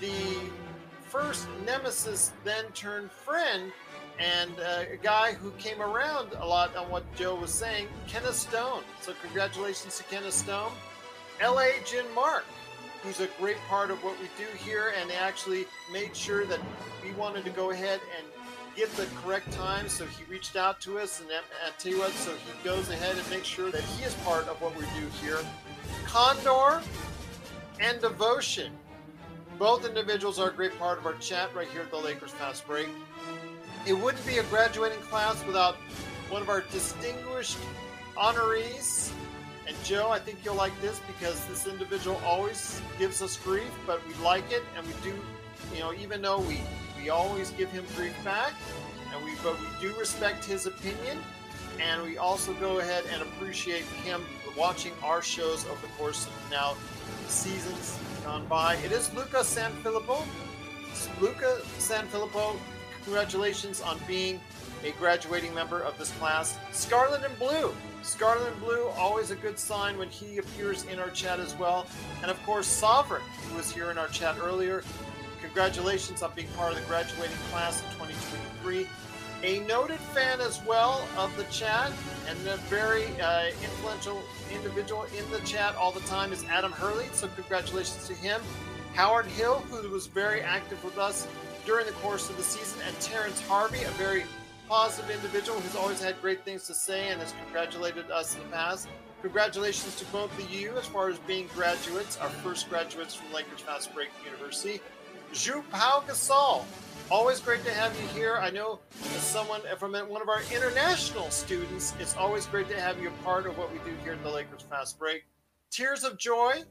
[0.00, 0.12] the
[1.02, 3.70] first nemesis, then turned friend,
[4.18, 8.36] and uh, a guy who came around a lot on what Joe was saying, Kenneth
[8.36, 8.82] Stone.
[9.00, 10.72] So congratulations to Kenneth Stone.
[11.40, 11.74] L.A.
[11.84, 12.44] Jin Mark,
[13.04, 16.58] who's a great part of what we do here, and they actually made sure that
[17.04, 18.26] we wanted to go ahead and
[18.74, 19.88] get the correct time.
[19.88, 22.88] So he reached out to us and, and uh, tell you what, so he goes
[22.88, 25.38] ahead and makes sure that he is part of what we do here.
[26.06, 26.82] Condor
[27.78, 28.72] and Devotion.
[29.58, 32.66] Both individuals are a great part of our chat right here at the Lakers Fast
[32.66, 32.88] Break.
[33.86, 35.76] It wouldn't be a graduating class without
[36.30, 37.58] one of our distinguished
[38.16, 39.12] honorees.
[39.66, 44.06] And Joe, I think you'll like this because this individual always gives us grief, but
[44.06, 45.14] we like it, and we do,
[45.72, 46.60] you know, even though we
[47.00, 48.52] we always give him grief back,
[49.12, 51.18] and we but we do respect his opinion,
[51.80, 54.22] and we also go ahead and appreciate him
[54.56, 56.76] watching our shows over the course of now
[57.28, 58.76] seasons gone by.
[58.76, 60.24] It is Luca Sanfilippo.
[61.20, 62.56] Luca Sanfilippo,
[63.02, 64.40] congratulations on being
[64.84, 66.58] a graduating member of this class.
[66.72, 67.74] Scarlet and Blue.
[68.02, 71.86] Scarlet and Blue, always a good sign when he appears in our chat as well.
[72.22, 74.84] And of course, Sovereign, who was here in our chat earlier.
[75.40, 78.86] Congratulations on being part of the graduating class of 2023.
[79.42, 81.92] A noted fan as well of the chat
[82.28, 84.22] and a very uh, influential
[84.52, 87.06] individual in the chat all the time is Adam Hurley.
[87.12, 88.40] So, congratulations to him.
[88.94, 91.26] Howard Hill, who was very active with us
[91.66, 94.24] during the course of the season, and Terrence Harvey, a very
[94.68, 98.48] positive individual who's always had great things to say and has congratulated us in the
[98.48, 98.88] past.
[99.22, 103.60] Congratulations to both of you as far as being graduates, our first graduates from Lakers
[103.60, 104.80] Fast Break University.
[105.32, 106.62] Zhu Pau Gasol,
[107.10, 108.36] always great to have you here.
[108.36, 113.00] I know as someone from one of our international students, it's always great to have
[113.00, 115.24] you a part of what we do here at the Lakers Fast Break.
[115.70, 116.62] Tears of joy,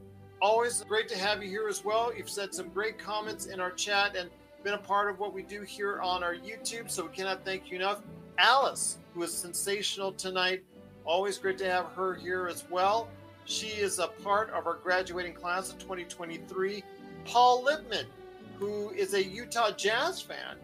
[0.41, 2.13] always great to have you here as well.
[2.15, 4.29] You've said some great comments in our chat and
[4.63, 7.69] been a part of what we do here on our YouTube, so we cannot thank
[7.69, 8.01] you enough.
[8.37, 10.63] Alice, who is sensational tonight,
[11.05, 13.09] always great to have her here as well.
[13.45, 16.81] She is a part of our graduating class of 2023.
[17.25, 18.05] Paul Lipman,
[18.57, 20.55] who is a Utah Jazz fan,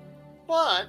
[0.47, 0.87] but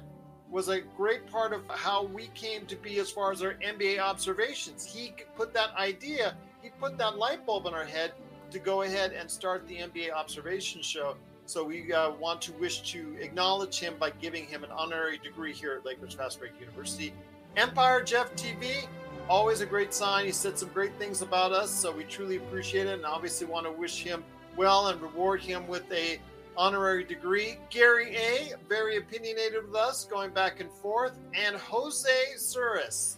[0.49, 3.99] was a great part of how we came to be as far as our NBA
[3.99, 4.85] observations.
[4.85, 8.13] He put that idea, he put that light bulb in our head
[8.51, 11.15] to go ahead and start the NBA observation show.
[11.51, 15.51] So we uh, want to wish to acknowledge him by giving him an honorary degree
[15.51, 17.11] here at Lakers Fast Break University.
[17.57, 18.87] Empire Jeff TV,
[19.27, 20.23] always a great sign.
[20.23, 23.65] He said some great things about us, so we truly appreciate it, and obviously want
[23.65, 24.23] to wish him
[24.55, 26.19] well and reward him with a
[26.55, 27.57] honorary degree.
[27.69, 33.17] Gary A, very opinionated with us, going back and forth, and Jose Suris.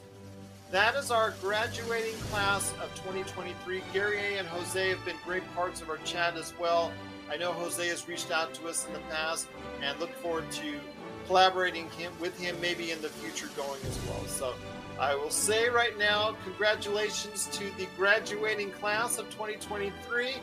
[0.72, 3.84] That is our graduating class of 2023.
[3.94, 6.92] Gary A and Jose have been great parts of our chat as well.
[7.34, 9.48] I know Jose has reached out to us in the past
[9.82, 10.80] and look forward to
[11.26, 14.24] collaborating him with him maybe in the future going as well.
[14.28, 14.54] So
[15.00, 20.34] I will say right now, congratulations to the graduating class of 2023.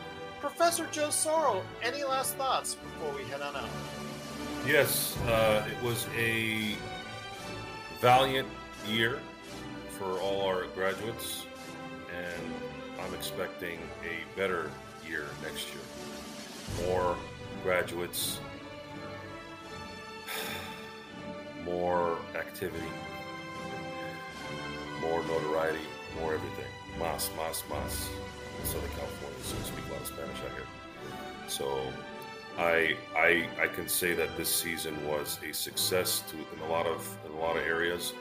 [0.41, 3.69] Professor Joe Soro, any last thoughts before we head on out?
[4.67, 6.75] Yes, uh, it was a
[8.01, 8.49] valiant
[8.85, 9.21] year
[9.97, 11.45] for all our graduates,
[12.13, 12.53] and
[12.99, 14.69] I'm expecting a better
[15.07, 15.83] year next year.
[16.85, 17.15] More
[17.63, 18.39] graduates,
[21.63, 22.83] more activity,
[24.99, 25.79] more notoriety,
[26.19, 26.65] more everything.
[26.99, 28.09] Mas, mas, mas.
[28.63, 30.67] Southern California, so I speak a lot of Spanish out here.
[31.47, 31.81] So
[32.57, 36.85] I I I can say that this season was a success to in a lot
[36.85, 38.13] of in a lot of areas.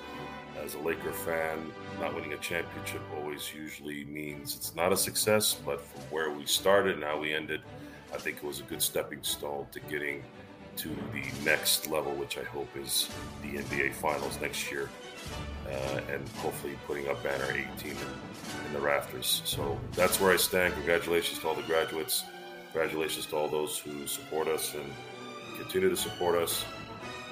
[0.64, 5.54] As a Laker fan, not winning a championship always usually means it's not a success,
[5.54, 7.62] but from where we started and how we ended,
[8.12, 10.22] I think it was a good stepping stone to getting
[10.76, 13.10] to the next level, which I hope is
[13.42, 14.88] the NBA Finals next year,
[15.66, 19.42] uh, and hopefully putting up banner 18 in, in the rafters.
[19.44, 20.74] So that's where I stand.
[20.74, 22.24] Congratulations to all the graduates.
[22.72, 24.84] Congratulations to all those who support us and
[25.58, 26.64] continue to support us.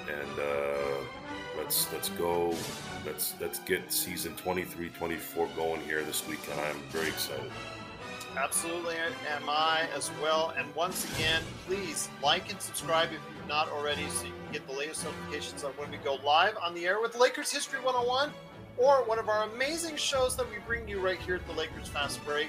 [0.09, 1.05] And uh,
[1.57, 2.55] let's let's go.
[3.07, 6.61] Let's let's get season 23, 24 going here this weekend.
[6.61, 7.51] I'm very excited.
[8.37, 10.53] Absolutely, am I as well.
[10.57, 14.66] And once again, please like and subscribe if you've not already so you can get
[14.66, 18.31] the latest notifications on when we go live on the air with Lakers History 101
[18.76, 21.89] or one of our amazing shows that we bring you right here at the Lakers
[21.89, 22.49] Fast Break.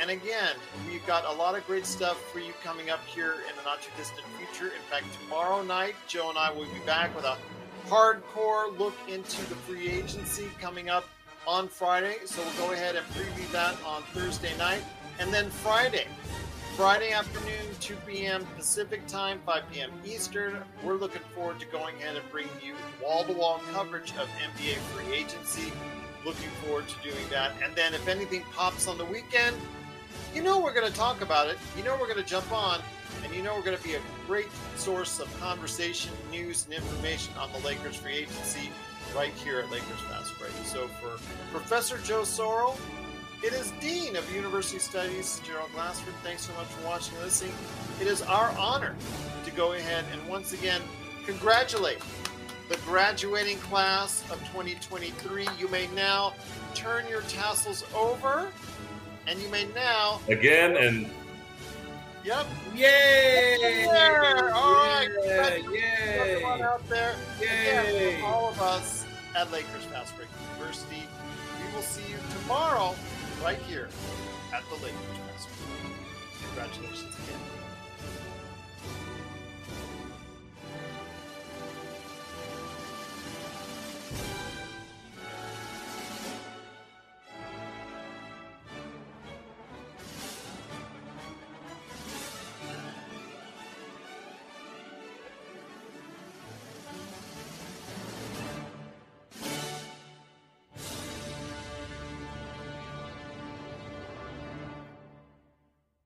[0.00, 3.56] And again, we've got a lot of great stuff for you coming up here in
[3.56, 4.72] the not too distant future.
[4.74, 7.36] In fact, tomorrow night, Joe and I will be back with a
[7.88, 11.04] hardcore look into the free agency coming up
[11.48, 12.16] on Friday.
[12.26, 14.82] So we'll go ahead and preview that on Thursday night.
[15.18, 16.06] And then Friday,
[16.76, 18.46] Friday afternoon, 2 p.m.
[18.54, 19.90] Pacific time, 5 p.m.
[20.04, 20.58] Eastern.
[20.84, 24.74] We're looking forward to going ahead and bringing you wall to wall coverage of NBA
[24.76, 25.72] free agency.
[26.26, 27.52] Looking forward to doing that.
[27.64, 29.56] And then if anything pops on the weekend,
[30.34, 31.56] you know we're going to talk about it.
[31.78, 32.82] You know we're going to jump on.
[33.24, 37.32] And you know we're going to be a great source of conversation, news, and information
[37.38, 38.70] on the Lakers free agency
[39.14, 40.52] right here at Lakers Fast Break.
[40.64, 41.18] So for
[41.50, 42.76] Professor Joe Soro,
[43.42, 46.14] it is Dean of University Studies, Gerald Glassford.
[46.22, 47.54] Thanks so much for watching and listening.
[48.00, 48.96] It is our honor
[49.44, 50.82] to go ahead and once again
[51.24, 51.98] congratulate
[52.68, 55.46] the graduating class of 2023.
[55.58, 56.34] You may now
[56.74, 58.50] turn your tassels over,
[59.26, 61.08] and you may now again and
[62.24, 62.46] Yep.
[62.74, 63.86] Yay!
[63.90, 64.54] There.
[64.54, 65.08] All right.
[65.24, 66.18] Yeah, Yay.
[66.18, 67.14] Everyone out there.
[67.40, 68.14] Yay.
[68.14, 69.06] Again, all of us
[69.36, 71.02] at Lakers Fast Break University.
[71.66, 72.94] We will see you tomorrow
[73.42, 73.88] right here
[74.52, 75.92] at the Lakers Fast Break.
[76.46, 77.40] Congratulations again.